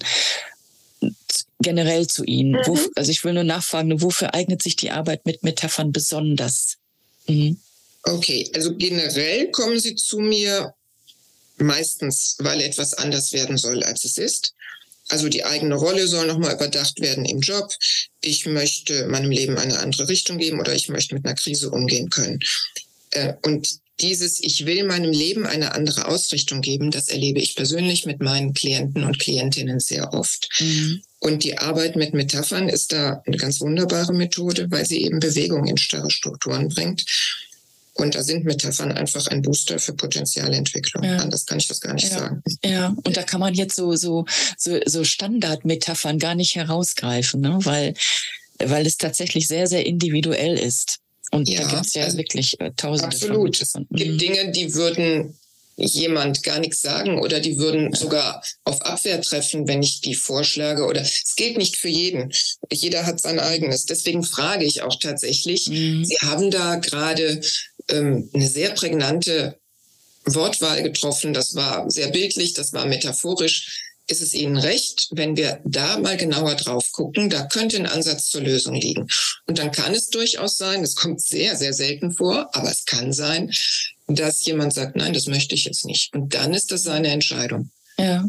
generell 1.61 2.07
zu 2.07 2.25
Ihnen? 2.25 2.53
Mhm. 2.53 2.63
Wo, 2.65 2.79
also 2.97 3.11
ich 3.11 3.23
will 3.25 3.35
nur 3.35 3.45
nachfragen, 3.45 4.01
wofür 4.01 4.33
eignet 4.33 4.63
sich 4.63 4.77
die 4.77 4.91
Arbeit 4.91 5.27
mit 5.27 5.43
Metaphern 5.43 5.93
besonders? 5.93 6.79
Mhm. 7.29 7.61
Okay, 8.05 8.51
also 8.55 8.75
generell 8.77 9.51
kommen 9.51 9.81
Sie 9.81 9.95
zu 9.95 10.19
mir 10.19 10.75
meistens, 11.57 12.37
weil 12.39 12.61
etwas 12.61 12.95
anders 12.95 13.33
werden 13.33 13.57
soll, 13.57 13.83
als 13.83 14.05
es 14.05 14.19
ist. 14.19 14.55
Also 15.09 15.29
die 15.29 15.45
eigene 15.45 15.75
Rolle 15.75 16.07
soll 16.07 16.27
nochmal 16.27 16.55
überdacht 16.55 17.01
werden 17.01 17.25
im 17.25 17.41
Job. 17.41 17.71
Ich 18.21 18.47
möchte 18.47 19.07
meinem 19.07 19.31
Leben 19.31 19.59
eine 19.59 19.79
andere 19.81 20.09
Richtung 20.09 20.39
geben 20.39 20.61
oder 20.61 20.75
ich 20.75 20.89
möchte 20.89 21.15
mit 21.15 21.25
einer 21.25 21.35
Krise 21.35 21.71
umgehen 21.71 22.09
können. 22.09 22.41
Äh, 23.11 23.35
und 23.43 23.69
dieses 24.01 24.43
Ich 24.43 24.67
will 24.67 24.85
meinem 24.85 25.13
Leben 25.13 25.47
eine 25.47 25.73
andere 25.75 26.09
Ausrichtung 26.09 26.63
geben, 26.63 26.91
das 26.91 27.09
erlebe 27.09 27.39
ich 27.39 27.55
persönlich 27.55 28.07
mit 28.07 28.21
meinen 28.21 28.53
Klienten 28.53 29.05
und 29.05 29.21
Klientinnen 29.21 29.79
sehr 29.79 30.13
oft. 30.13 30.49
Mhm. 30.59 31.03
Und 31.21 31.45
die 31.45 31.59
Arbeit 31.59 31.95
mit 31.97 32.13
Metaphern 32.13 32.69
ist 32.69 32.93
da 32.93 33.23
eine 33.25 33.37
ganz 33.37 33.61
wunderbare 33.61 34.13
Methode, 34.13 34.71
weil 34.71 34.85
sie 34.85 35.03
eben 35.03 35.21
Bewegung 35.21 35.67
in 35.67 35.77
starre 35.77 36.11
Strukturen 36.11 36.69
bringt. 36.69 37.05
Und 37.95 38.15
da 38.15 38.23
sind 38.23 38.45
Metaphern 38.45 38.93
einfach 38.93 39.29
ein 39.29 39.43
Booster 39.43 39.79
für 39.79 39.95
Potenzialentwicklung. 39.95 41.05
Ja. 41.05 41.19
Anders 41.19 41.47
kann 41.47 41.59
ich 41.59 41.69
das 41.69 41.81
gar 41.81 41.95
nicht 41.95 42.11
ja. 42.11 42.19
sagen. 42.19 42.43
Ja, 42.65 42.95
und 43.05 43.17
da 43.17 43.23
kann 43.23 43.41
man 43.41 43.55
jetzt 43.55 43.77
so, 43.77 43.95
so, 43.95 44.25
so, 44.59 44.81
so 44.85 45.05
Standardmetaphern 45.05 46.19
gar 46.19 46.35
nicht 46.35 46.57
herausgreifen, 46.57 47.41
ne? 47.41 47.59
weil, 47.63 47.95
weil 48.59 48.87
es 48.87 48.97
tatsächlich 48.97 49.47
sehr, 49.47 49.69
sehr 49.69 49.87
individuell 49.87 50.59
ist. 50.59 50.99
Und 51.31 51.49
ja, 51.49 51.63
da 51.63 51.71
gibt 51.71 51.87
es 51.87 51.95
ja 51.95 52.05
also 52.05 52.19
wirklich 52.19 52.61
äh, 52.61 52.73
tausende 52.77 53.15
absolut. 53.15 53.57
von. 53.57 53.87
Es 53.91 53.99
gibt 53.99 54.13
mhm. 54.13 54.19
Dinge, 54.19 54.53
die 54.53 54.75
würden 54.75 55.35
jemand 55.77 56.43
gar 56.43 56.61
nichts 56.61 56.83
sagen 56.83 57.19
oder 57.19 57.41
die 57.41 57.59
würden 57.59 57.93
sogar 57.95 58.43
auf 58.65 58.83
Abwehr 58.83 59.21
treffen, 59.21 59.67
wenn 59.67 59.83
ich 59.83 60.01
die 60.01 60.15
vorschlage 60.15 60.85
oder 60.85 61.01
es 61.01 61.35
gilt 61.37 61.59
nicht 61.59 61.77
für 61.77 61.89
jeden. 61.89 62.33
Jeder 62.71 63.07
hat 63.07 63.21
sein 63.21 63.41
eigenes. 63.41 63.87
Deswegen 63.87 64.23
frage 64.23 64.65
ich 64.65 64.83
auch 64.83 64.97
tatsächlich, 64.97 65.69
mhm. 65.69 66.05
Sie 66.05 66.17
haben 66.23 66.51
da 66.51 66.77
gerade 66.77 67.41
ähm, 67.89 68.29
eine 68.33 68.49
sehr 68.49 68.71
prägnante 68.71 69.59
Wortwahl 70.25 70.83
getroffen. 70.83 71.35
Das 71.35 71.55
war 71.55 71.91
sehr 71.91 72.09
bildlich, 72.09 72.55
das 72.55 72.73
war 72.73 72.87
metaphorisch. 72.87 73.81
Ist 74.07 74.21
es 74.21 74.35
Ihnen 74.35 74.59
recht, 74.59 75.09
wenn 75.13 75.35
wir 75.37 75.61
da 75.65 75.99
mal 75.99 76.19
genauer 76.19 76.57
drauf 76.57 76.93
gucken? 76.93 77.31
Da 77.31 77.47
könnte 77.47 77.77
ein 77.79 77.87
Ansatz 77.87 78.29
zur 78.29 78.43
Lösung 78.43 78.75
liegen. 78.75 79.07
Und 79.47 79.59
dann 79.59 79.73
kann 79.73 79.95
es 79.95 80.11
durchaus 80.11 80.59
sein, 80.59 80.83
es 80.83 80.95
kommt 80.95 81.23
sehr, 81.23 81.57
sehr 81.57 81.73
selten 81.73 82.13
vor, 82.13 82.55
aber 82.55 82.71
es 82.71 82.85
kann 82.85 83.15
sein, 83.15 83.51
dass 84.07 84.45
jemand 84.45 84.75
sagt, 84.75 84.97
nein, 84.97 85.15
das 85.15 85.27
möchte 85.27 85.55
ich 85.55 85.65
jetzt 85.65 85.87
nicht. 85.87 86.13
Und 86.15 86.35
dann 86.35 86.53
ist 86.53 86.71
das 86.71 86.83
seine 86.83 87.09
Entscheidung. 87.09 87.71
Ja. 87.99 88.29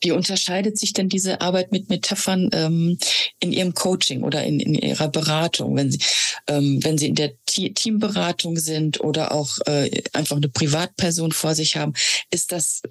Wie 0.00 0.12
unterscheidet 0.12 0.78
sich 0.78 0.92
denn 0.92 1.08
diese 1.08 1.40
Arbeit 1.40 1.72
mit 1.72 1.88
Metaphern 1.88 2.50
ähm, 2.52 2.98
in 3.40 3.52
Ihrem 3.52 3.74
Coaching 3.74 4.22
oder 4.22 4.44
in, 4.44 4.60
in 4.60 4.74
Ihrer 4.74 5.08
Beratung, 5.08 5.76
wenn 5.76 5.90
Sie, 5.90 6.00
ähm, 6.46 6.78
wenn 6.82 6.98
Sie 6.98 7.06
in 7.06 7.14
der 7.14 7.32
T 7.46 7.70
Teamberatung 7.70 8.56
sind 8.58 9.00
oder 9.00 9.32
auch 9.32 9.58
äh, 9.66 10.02
einfach 10.12 10.36
eine 10.36 10.48
Privatperson 10.48 11.32
vor 11.32 11.54
sich 11.54 11.76
haben? 11.76 11.94
Ist 12.30 12.52
das 12.52 12.82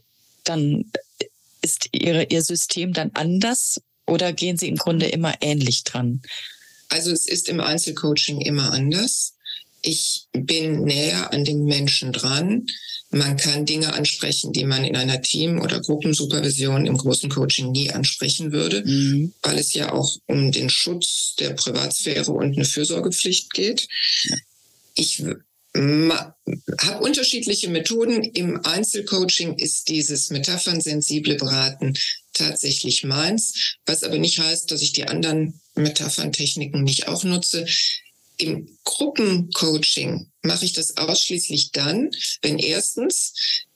dann, 0.43 0.91
ist 1.61 1.89
Ihre, 1.91 2.23
Ihr 2.25 2.41
System 2.41 2.93
dann 2.93 3.11
anders 3.13 3.81
oder 4.07 4.33
gehen 4.33 4.57
Sie 4.57 4.67
im 4.67 4.75
Grunde 4.75 5.07
immer 5.07 5.35
ähnlich 5.41 5.83
dran? 5.83 6.21
Also 6.89 7.11
es 7.11 7.27
ist 7.27 7.49
im 7.49 7.59
Einzelcoaching 7.59 8.41
immer 8.41 8.71
anders. 8.71 9.35
Ich 9.81 10.27
bin 10.33 10.83
näher 10.83 11.31
an 11.31 11.43
dem 11.43 11.65
Menschen 11.65 12.11
dran. 12.11 12.65
Man 13.11 13.37
kann 13.37 13.65
Dinge 13.65 13.93
ansprechen, 13.93 14.51
die 14.51 14.65
man 14.65 14.83
in 14.83 14.95
einer 14.95 15.21
Team- 15.21 15.61
oder 15.61 15.79
Gruppensupervision 15.79 16.85
im 16.85 16.97
großen 16.97 17.29
Coaching 17.29 17.71
nie 17.71 17.91
ansprechen 17.91 18.51
würde, 18.51 18.83
mhm. 18.85 19.33
weil 19.41 19.57
es 19.57 19.73
ja 19.73 19.93
auch 19.93 20.17
um 20.25 20.51
den 20.51 20.69
Schutz 20.69 21.35
der 21.39 21.51
Privatsphäre 21.51 22.31
und 22.31 22.55
eine 22.55 22.65
Fürsorgepflicht 22.65 23.53
geht. 23.53 23.87
Ja. 24.23 24.35
Ich 24.95 25.23
habe 25.77 27.03
unterschiedliche 27.03 27.69
Methoden. 27.69 28.23
Im 28.23 28.65
Einzelcoaching 28.65 29.55
ist 29.55 29.89
dieses 29.89 30.29
metaphernsensible 30.29 31.35
Beraten 31.35 31.97
tatsächlich 32.33 33.03
meins, 33.03 33.75
was 33.85 34.03
aber 34.03 34.17
nicht 34.17 34.39
heißt, 34.39 34.71
dass 34.71 34.81
ich 34.81 34.93
die 34.93 35.07
anderen 35.07 35.59
Metapherntechniken 35.75 36.83
nicht 36.83 37.07
auch 37.07 37.23
nutze. 37.23 37.65
Im 38.37 38.77
Gruppencoaching 38.83 40.27
mache 40.41 40.65
ich 40.65 40.73
das 40.73 40.97
ausschließlich 40.97 41.71
dann, 41.71 42.11
wenn 42.41 42.59
erstens 42.59 43.33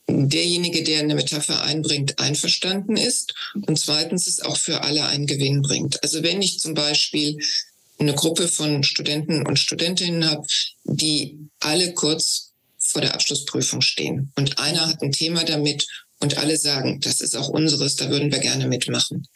derjenige, 0.08 0.84
der 0.84 1.00
eine 1.00 1.16
Metapher 1.16 1.62
einbringt, 1.64 2.20
einverstanden 2.20 2.98
ist 2.98 3.34
und 3.68 3.80
zweitens 3.80 4.28
es 4.28 4.42
auch 4.42 4.58
für 4.58 4.82
alle 4.84 5.06
einen 5.06 5.28
Gewinn 5.28 5.62
bringt. 5.62 6.02
Also 6.04 6.24
wenn 6.24 6.42
ich 6.42 6.60
zum 6.60 6.74
Beispiel 6.74 7.38
eine 8.00 8.16
Gruppe 8.16 8.48
von 8.48 8.84
Studenten 8.84 9.46
und 9.46 9.60
Studentinnen 9.60 10.30
habe, 10.30 10.48
die 10.84 11.38
alle 11.60 11.94
kurz 11.94 12.54
vor 12.78 13.02
der 13.02 13.14
Abschlussprüfung 13.14 13.82
stehen 13.82 14.32
und 14.36 14.58
einer 14.58 14.88
hat 14.88 15.02
ein 15.02 15.12
Thema 15.12 15.44
damit 15.44 15.86
und 16.20 16.38
alle 16.38 16.58
sagen, 16.58 17.00
das 17.02 17.22
ist 17.22 17.36
auch 17.36 17.50
unseres, 17.50 17.96
da 17.96 18.10
würden 18.10 18.32
wir 18.32 18.40
gerne 18.40 18.68
mitmachen. 18.68 19.28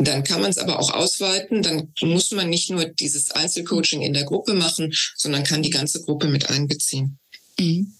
Dann 0.00 0.24
kann 0.24 0.40
man 0.40 0.50
es 0.50 0.58
aber 0.58 0.78
auch 0.78 0.90
ausweiten. 0.92 1.62
Dann 1.62 1.92
muss 2.00 2.30
man 2.30 2.48
nicht 2.48 2.70
nur 2.70 2.84
dieses 2.86 3.30
Einzelcoaching 3.30 4.02
in 4.02 4.14
der 4.14 4.24
Gruppe 4.24 4.54
machen, 4.54 4.92
sondern 5.16 5.44
kann 5.44 5.62
die 5.62 5.70
ganze 5.70 6.02
Gruppe 6.02 6.28
mit 6.28 6.50
einbeziehen. 6.50 7.18
Mhm. 7.58 7.94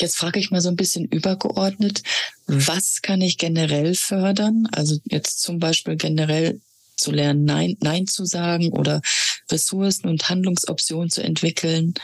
Jetzt 0.00 0.16
frage 0.16 0.38
ich 0.38 0.50
mal 0.50 0.60
so 0.60 0.68
ein 0.68 0.76
bisschen 0.76 1.06
übergeordnet, 1.06 2.02
was 2.46 3.00
kann 3.02 3.22
ich 3.22 3.38
generell 3.38 3.94
fördern? 3.94 4.68
Also 4.72 4.98
jetzt 5.04 5.40
zum 5.40 5.58
Beispiel 5.58 5.96
generell 5.96 6.60
zu 6.96 7.10
lernen, 7.10 7.44
Nein, 7.44 7.76
Nein 7.80 8.06
zu 8.06 8.24
sagen 8.24 8.72
oder 8.72 9.00
Ressourcen 9.50 10.08
und 10.08 10.28
Handlungsoptionen 10.28 11.10
zu 11.10 11.22
entwickeln. 11.22 11.94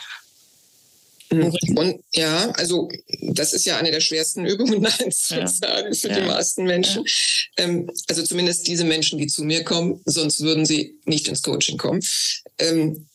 Mhm. 1.30 1.54
Und 1.76 2.00
ja, 2.12 2.50
also 2.52 2.88
das 3.20 3.52
ist 3.52 3.66
ja 3.66 3.76
eine 3.76 3.90
der 3.90 4.00
schwersten 4.00 4.46
Übungen, 4.46 4.82
nein 4.82 5.12
zu 5.12 5.34
ja. 5.34 5.46
sagen 5.46 5.94
für 5.94 6.08
ja. 6.08 6.20
die 6.20 6.26
meisten 6.26 6.64
Menschen. 6.64 7.04
Ja. 7.04 7.64
Ähm, 7.64 7.90
also 8.08 8.22
zumindest 8.22 8.66
diese 8.66 8.84
Menschen, 8.84 9.18
die 9.18 9.26
zu 9.26 9.44
mir 9.44 9.64
kommen, 9.64 10.00
sonst 10.04 10.40
würden 10.40 10.66
sie 10.66 10.98
nicht 11.04 11.28
ins 11.28 11.42
Coaching 11.42 11.78
kommen. 11.78 12.00
Ähm, 12.58 13.06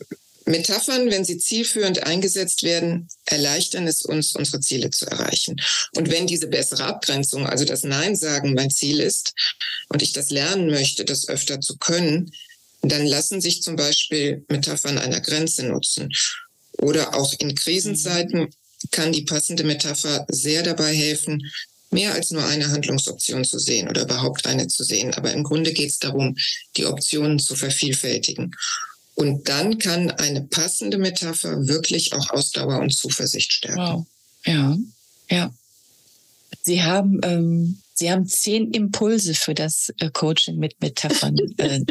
Metaphern, 0.45 1.09
wenn 1.09 1.23
sie 1.23 1.37
zielführend 1.37 2.03
eingesetzt 2.03 2.63
werden, 2.63 3.07
erleichtern 3.25 3.87
es 3.87 4.03
uns, 4.03 4.35
unsere 4.35 4.59
Ziele 4.59 4.89
zu 4.89 5.05
erreichen. 5.05 5.55
Und 5.95 6.11
wenn 6.11 6.27
diese 6.27 6.47
bessere 6.47 6.83
Abgrenzung, 6.83 7.47
also 7.47 7.63
das 7.63 7.83
Nein 7.83 8.15
sagen, 8.15 8.53
mein 8.53 8.69
Ziel 8.69 8.99
ist 8.99 9.33
und 9.89 10.01
ich 10.01 10.11
das 10.11 10.31
lernen 10.31 10.67
möchte, 10.67 11.05
das 11.05 11.29
öfter 11.29 11.61
zu 11.61 11.77
können, 11.77 12.31
dann 12.81 13.05
lassen 13.05 13.39
sich 13.39 13.63
zum 13.63 13.77
Beispiel 13.77 14.45
Metaphern 14.49 14.97
einer 14.97 15.21
Grenze 15.21 15.65
nutzen. 15.65 16.09
Oder 16.79 17.15
auch 17.15 17.33
in 17.39 17.55
Krisenzeiten 17.55 18.49
kann 18.91 19.11
die 19.11 19.23
passende 19.23 19.63
Metapher 19.63 20.25
sehr 20.29 20.63
dabei 20.63 20.93
helfen, 20.93 21.41
mehr 21.91 22.13
als 22.13 22.31
nur 22.31 22.45
eine 22.45 22.69
Handlungsoption 22.69 23.45
zu 23.45 23.59
sehen 23.59 23.87
oder 23.87 24.03
überhaupt 24.03 24.45
eine 24.47 24.67
zu 24.67 24.83
sehen. 24.83 25.13
Aber 25.13 25.31
im 25.31 25.43
Grunde 25.43 25.73
geht 25.73 25.91
es 25.91 25.99
darum, 25.99 26.35
die 26.75 26.85
Optionen 26.85 27.39
zu 27.39 27.55
vervielfältigen. 27.55 28.55
Und 29.15 29.47
dann 29.47 29.77
kann 29.77 30.09
eine 30.11 30.41
passende 30.41 30.97
Metapher 30.97 31.67
wirklich 31.67 32.13
auch 32.13 32.31
Ausdauer 32.31 32.79
und 32.79 32.93
Zuversicht 32.93 33.53
stärken. 33.53 33.79
Wow. 33.79 34.05
Ja, 34.45 34.77
ja. 35.29 35.53
Sie 36.63 36.83
haben 36.83 37.19
ähm, 37.23 37.82
Sie 37.93 38.11
haben 38.11 38.25
zehn 38.25 38.71
Impulse 38.71 39.35
für 39.35 39.53
das 39.53 39.93
äh, 39.99 40.09
Coaching 40.11 40.57
mit 40.57 40.81
Metaphern 40.81 41.35
äh, 41.57 41.81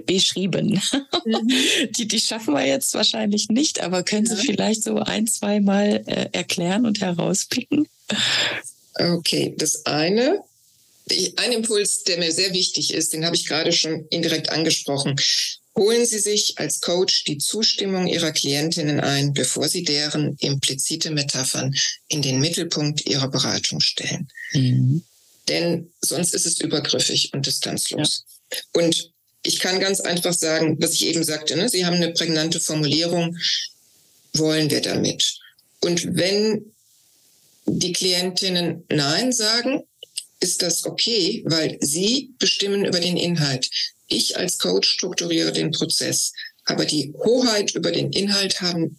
beschrieben. 0.00 0.80
Mhm. 1.24 1.48
die, 1.96 2.08
die 2.08 2.20
schaffen 2.20 2.54
wir 2.54 2.66
jetzt 2.66 2.94
wahrscheinlich 2.94 3.48
nicht, 3.48 3.80
aber 3.80 4.02
können 4.02 4.26
Sie 4.26 4.36
vielleicht 4.36 4.82
so 4.82 4.96
ein, 4.96 5.26
zwei 5.26 5.60
Mal 5.60 6.02
äh, 6.06 6.28
erklären 6.32 6.84
und 6.84 7.00
herauspicken? 7.00 7.86
Okay, 8.98 9.54
das 9.56 9.86
eine, 9.86 10.42
ein 11.36 11.52
Impuls, 11.52 12.04
der 12.04 12.18
mir 12.18 12.32
sehr 12.32 12.52
wichtig 12.52 12.92
ist, 12.92 13.12
den 13.12 13.24
habe 13.24 13.36
ich 13.36 13.46
gerade 13.46 13.72
schon 13.72 14.06
indirekt 14.10 14.50
angesprochen. 14.50 15.16
Holen 15.78 16.04
Sie 16.04 16.18
sich 16.18 16.58
als 16.58 16.80
Coach 16.80 17.22
die 17.24 17.38
Zustimmung 17.38 18.08
Ihrer 18.08 18.32
Klientinnen 18.32 18.98
ein, 18.98 19.32
bevor 19.32 19.68
Sie 19.68 19.84
deren 19.84 20.36
implizite 20.40 21.10
Metaphern 21.12 21.72
in 22.08 22.20
den 22.20 22.40
Mittelpunkt 22.40 23.06
Ihrer 23.06 23.28
Beratung 23.28 23.80
stellen. 23.80 24.28
Mhm. 24.52 25.04
Denn 25.46 25.92
sonst 26.00 26.34
ist 26.34 26.46
es 26.46 26.60
übergriffig 26.60 27.32
und 27.32 27.46
distanzlos. 27.46 28.24
Ja. 28.52 28.58
Und 28.72 29.12
ich 29.44 29.60
kann 29.60 29.78
ganz 29.78 30.00
einfach 30.00 30.34
sagen, 30.34 30.76
was 30.80 30.94
ich 30.94 31.06
eben 31.06 31.22
sagte, 31.22 31.56
ne? 31.56 31.68
Sie 31.68 31.86
haben 31.86 31.94
eine 31.94 32.12
prägnante 32.12 32.58
Formulierung, 32.58 33.38
wollen 34.34 34.70
wir 34.70 34.80
damit? 34.80 35.38
Und 35.80 36.16
wenn 36.16 36.72
die 37.66 37.92
Klientinnen 37.92 38.84
Nein 38.88 39.32
sagen, 39.32 39.84
ist 40.40 40.62
das 40.62 40.84
okay, 40.84 41.42
weil 41.46 41.78
sie 41.80 42.34
bestimmen 42.38 42.84
über 42.84 43.00
den 43.00 43.16
Inhalt. 43.16 43.70
Ich 44.08 44.36
als 44.36 44.58
Coach 44.58 44.88
strukturiere 44.88 45.52
den 45.52 45.70
Prozess, 45.70 46.32
aber 46.64 46.84
die 46.84 47.14
Hoheit 47.24 47.74
über 47.74 47.92
den 47.92 48.12
Inhalt 48.12 48.60
haben 48.60 48.98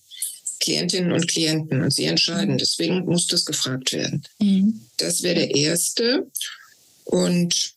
Klientinnen 0.60 1.12
und 1.12 1.28
Klienten 1.28 1.82
und 1.82 1.94
sie 1.94 2.06
entscheiden. 2.06 2.58
Deswegen 2.58 3.06
muss 3.06 3.28
das 3.28 3.46
gefragt 3.46 3.94
werden. 3.94 4.24
Mhm. 4.40 4.82
Das 4.98 5.24
wäre 5.24 5.36
der 5.36 5.56
erste. 5.56 6.28
Und 7.06 7.74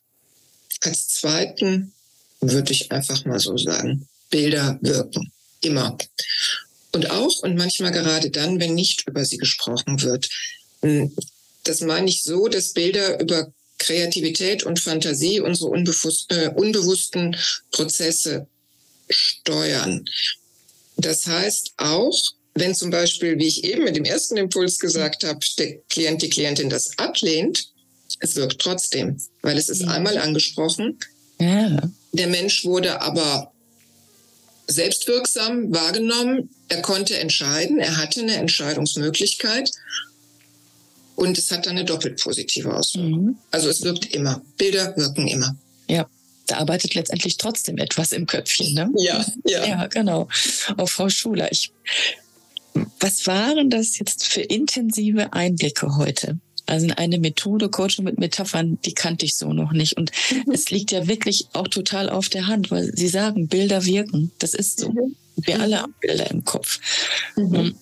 als 0.80 1.08
zweiten 1.08 1.92
würde 2.40 2.72
ich 2.72 2.90
einfach 2.90 3.24
mal 3.24 3.38
so 3.38 3.56
sagen, 3.56 4.08
Bilder 4.30 4.78
wirken. 4.82 5.32
Immer. 5.60 5.96
Und 6.92 7.10
auch 7.10 7.42
und 7.42 7.56
manchmal 7.56 7.92
gerade 7.92 8.30
dann, 8.30 8.60
wenn 8.60 8.74
nicht 8.74 9.08
über 9.08 9.24
sie 9.24 9.38
gesprochen 9.38 10.02
wird. 10.02 10.28
Hm, 10.82 11.14
das 11.64 11.80
meine 11.80 12.08
ich 12.08 12.22
so, 12.22 12.48
dass 12.48 12.72
Bilder 12.72 13.20
über 13.20 13.52
Kreativität 13.82 14.62
und 14.62 14.80
Fantasie 14.80 15.40
unsere 15.40 15.70
äh, 15.70 16.48
unbewussten 16.54 17.36
Prozesse 17.72 18.46
steuern. 19.10 20.04
Das 20.96 21.26
heißt 21.26 21.74
auch, 21.78 22.16
wenn 22.54 22.74
zum 22.74 22.90
Beispiel, 22.90 23.38
wie 23.38 23.46
ich 23.46 23.64
eben 23.64 23.84
mit 23.84 23.96
dem 23.96 24.04
ersten 24.04 24.36
Impuls 24.36 24.78
gesagt 24.78 25.24
habe, 25.24 25.40
der 25.58 25.78
Klient, 25.88 26.22
die 26.22 26.30
Klientin 26.30 26.70
das 26.70 26.98
ablehnt, 26.98 27.70
es 28.20 28.36
wirkt 28.36 28.60
trotzdem, 28.60 29.18
weil 29.40 29.58
es 29.58 29.68
ist 29.68 29.82
ja. 29.82 29.88
einmal 29.88 30.18
angesprochen. 30.18 30.98
Ja. 31.40 31.90
Der 32.12 32.26
Mensch 32.28 32.64
wurde 32.64 33.00
aber 33.00 33.52
selbstwirksam 34.68 35.72
wahrgenommen. 35.72 36.50
Er 36.68 36.82
konnte 36.82 37.18
entscheiden. 37.18 37.78
Er 37.78 37.96
hatte 37.96 38.20
eine 38.20 38.36
Entscheidungsmöglichkeit. 38.36 39.70
Und 41.16 41.38
es 41.38 41.50
hat 41.50 41.66
dann 41.66 41.72
eine 41.72 41.84
doppelt 41.84 42.20
positive 42.22 42.74
Auswirkung. 42.74 43.24
Mhm. 43.24 43.36
Also 43.50 43.68
es 43.68 43.82
wirkt 43.82 44.06
immer. 44.14 44.42
Bilder 44.56 44.96
wirken 44.96 45.28
immer. 45.28 45.56
Ja. 45.88 46.06
Da 46.48 46.58
arbeitet 46.58 46.94
letztendlich 46.94 47.36
trotzdem 47.36 47.78
etwas 47.78 48.10
im 48.10 48.26
Köpfchen, 48.26 48.74
ne? 48.74 48.90
Ja, 48.96 49.24
ja. 49.46 49.64
Ja, 49.64 49.86
genau. 49.86 50.28
Auch 50.76 50.88
Frau 50.88 51.08
Schuler, 51.08 51.52
ich, 51.52 51.72
was 52.98 53.26
waren 53.28 53.70
das 53.70 53.98
jetzt 53.98 54.26
für 54.26 54.40
intensive 54.40 55.32
Einblicke 55.32 55.96
heute? 55.96 56.40
Also 56.66 56.88
eine 56.96 57.18
Methode, 57.18 57.68
Coaching 57.68 58.04
mit 58.04 58.18
Metaphern, 58.18 58.78
die 58.84 58.92
kannte 58.92 59.24
ich 59.24 59.36
so 59.36 59.52
noch 59.52 59.72
nicht. 59.72 59.96
Und 59.96 60.10
mhm. 60.30 60.52
es 60.52 60.70
liegt 60.70 60.90
ja 60.90 61.06
wirklich 61.06 61.46
auch 61.52 61.68
total 61.68 62.10
auf 62.10 62.28
der 62.28 62.46
Hand, 62.46 62.70
weil 62.70 62.90
Sie 62.96 63.08
sagen, 63.08 63.48
Bilder 63.48 63.84
wirken. 63.84 64.32
Das 64.38 64.54
ist 64.54 64.80
so. 64.80 64.90
Mhm. 64.90 65.16
Wir 65.36 65.60
alle 65.60 65.80
haben 65.80 65.94
Bilder 66.00 66.30
im 66.30 66.44
Kopf. 66.44 66.80
Mhm. 67.36 67.76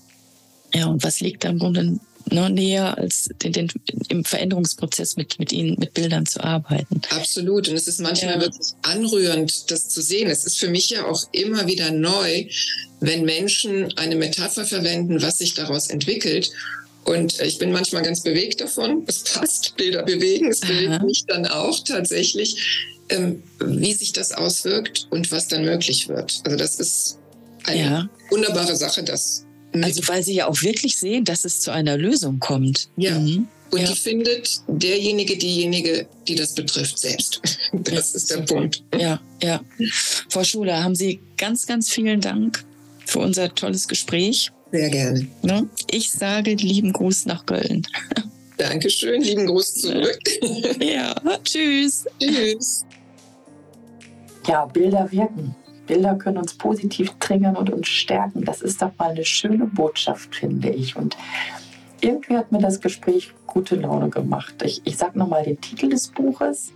Ja, 0.74 0.86
und 0.86 1.02
was 1.02 1.20
liegt 1.20 1.44
da 1.44 1.48
im 1.48 1.58
Grunde 1.58 1.98
noch 2.32 2.48
näher, 2.48 2.96
als 2.98 3.28
den, 3.42 3.52
den, 3.52 3.68
im 4.08 4.24
Veränderungsprozess 4.24 5.16
mit, 5.16 5.38
mit 5.38 5.52
ihnen, 5.52 5.76
mit 5.78 5.94
Bildern 5.94 6.26
zu 6.26 6.42
arbeiten. 6.42 7.00
Absolut. 7.10 7.68
Und 7.68 7.76
es 7.76 7.88
ist 7.88 8.00
manchmal 8.00 8.34
ja. 8.34 8.40
wirklich 8.40 8.74
anrührend, 8.82 9.70
das 9.70 9.88
zu 9.88 10.02
sehen. 10.02 10.30
Es 10.30 10.44
ist 10.44 10.58
für 10.58 10.68
mich 10.68 10.90
ja 10.90 11.06
auch 11.06 11.24
immer 11.32 11.66
wieder 11.66 11.90
neu, 11.90 12.46
wenn 13.00 13.24
Menschen 13.24 13.96
eine 13.96 14.16
Metapher 14.16 14.64
verwenden, 14.64 15.22
was 15.22 15.38
sich 15.38 15.54
daraus 15.54 15.88
entwickelt. 15.88 16.50
Und 17.04 17.40
ich 17.40 17.58
bin 17.58 17.72
manchmal 17.72 18.02
ganz 18.02 18.22
bewegt 18.22 18.60
davon. 18.60 19.04
Es 19.06 19.24
passt, 19.24 19.76
Bilder 19.76 20.02
bewegen. 20.02 20.48
Es 20.50 20.60
bewegt 20.60 20.90
Aha. 20.90 21.04
mich 21.04 21.24
dann 21.26 21.46
auch 21.46 21.82
tatsächlich, 21.82 22.86
ähm, 23.08 23.42
wie 23.58 23.94
sich 23.94 24.12
das 24.12 24.32
auswirkt 24.32 25.06
und 25.10 25.32
was 25.32 25.48
dann 25.48 25.64
möglich 25.64 26.08
wird. 26.08 26.40
Also 26.44 26.56
das 26.56 26.78
ist 26.78 27.18
eine 27.64 27.80
ja. 27.80 28.10
wunderbare 28.30 28.76
Sache, 28.76 29.02
das 29.02 29.46
also 29.72 30.08
weil 30.08 30.22
sie 30.22 30.34
ja 30.34 30.48
auch 30.48 30.62
wirklich 30.62 30.98
sehen, 30.98 31.24
dass 31.24 31.44
es 31.44 31.60
zu 31.60 31.72
einer 31.72 31.96
Lösung 31.96 32.38
kommt. 32.40 32.88
Ja. 32.96 33.18
Mhm. 33.18 33.48
Und 33.70 33.80
ja. 33.80 33.86
die 33.86 33.96
findet 33.96 34.60
derjenige, 34.66 35.36
diejenige, 35.36 36.06
die 36.26 36.34
das 36.34 36.54
betrifft, 36.54 36.98
selbst. 36.98 37.40
Das 37.72 38.12
ja. 38.12 38.16
ist 38.16 38.30
der 38.30 38.38
Punkt. 38.38 38.82
Ja, 38.98 39.20
ja. 39.40 39.60
Frau 40.28 40.42
Schuler, 40.42 40.82
haben 40.82 40.96
Sie 40.96 41.20
ganz, 41.36 41.66
ganz 41.66 41.88
vielen 41.88 42.20
Dank 42.20 42.64
für 43.06 43.20
unser 43.20 43.54
tolles 43.54 43.86
Gespräch. 43.86 44.50
Sehr 44.72 44.90
gerne. 44.90 45.26
Ne? 45.42 45.68
Ich 45.90 46.10
sage 46.10 46.54
lieben 46.54 46.92
Gruß 46.92 47.26
nach 47.26 47.46
Köln. 47.46 47.86
Dankeschön, 48.56 49.22
lieben 49.22 49.46
Gruß 49.46 49.74
zurück. 49.74 50.20
Ja, 50.80 51.14
tschüss. 51.44 52.04
Tschüss. 52.20 52.84
Ja, 54.46 54.66
Bilder 54.66 55.10
wirken. 55.10 55.54
Bilder 55.90 56.14
können 56.14 56.38
uns 56.38 56.54
positiv 56.54 57.12
triggern 57.18 57.56
und 57.56 57.68
uns 57.68 57.88
stärken. 57.88 58.44
Das 58.44 58.62
ist 58.62 58.80
doch 58.80 58.92
mal 58.96 59.10
eine 59.10 59.24
schöne 59.24 59.66
Botschaft, 59.66 60.36
finde 60.36 60.70
ich. 60.70 60.94
Und 60.94 61.16
irgendwie 62.00 62.36
hat 62.36 62.52
mir 62.52 62.60
das 62.60 62.80
Gespräch 62.80 63.32
gute 63.48 63.74
Laune 63.74 64.08
gemacht. 64.08 64.54
Ich, 64.62 64.82
ich 64.84 64.96
sage 64.96 65.18
nochmal 65.18 65.42
den 65.42 65.60
Titel 65.60 65.88
des 65.88 66.06
Buches. 66.06 66.72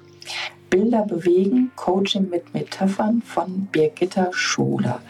Bilder 0.69 1.03
bewegen, 1.03 1.71
Coaching 1.77 2.29
mit 2.29 2.53
Metaphern 2.55 3.23
von 3.25 3.69
Birgitta 3.71 4.31
Schuler. 4.33 5.01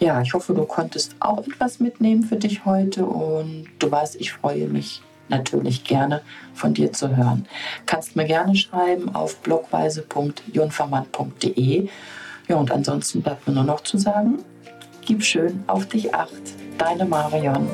Ja, 0.00 0.22
ich 0.22 0.32
hoffe, 0.32 0.54
du 0.54 0.64
konntest 0.64 1.14
auch 1.20 1.46
etwas 1.46 1.78
mitnehmen 1.78 2.22
für 2.22 2.36
dich 2.36 2.64
heute 2.64 3.04
und 3.04 3.66
du 3.78 3.90
weißt, 3.90 4.18
ich 4.18 4.32
freue 4.32 4.66
mich 4.66 5.02
natürlich 5.28 5.84
gerne 5.84 6.22
von 6.54 6.72
dir 6.72 6.94
zu 6.94 7.14
hören. 7.14 7.44
Kannst 7.84 8.16
mir 8.16 8.24
gerne 8.24 8.54
schreiben 8.54 9.14
auf 9.14 9.36
blogweise.junfermann.de 9.40 11.90
ja, 12.48 12.56
und 12.56 12.70
ansonsten 12.70 13.22
bleibt 13.22 13.46
mir 13.46 13.54
nur 13.54 13.64
noch 13.64 13.80
zu 13.82 13.98
sagen, 13.98 14.38
gib 15.02 15.22
schön 15.22 15.64
auf 15.66 15.86
dich 15.86 16.14
acht. 16.14 16.30
Deine 16.78 17.04
Marion. 17.04 17.68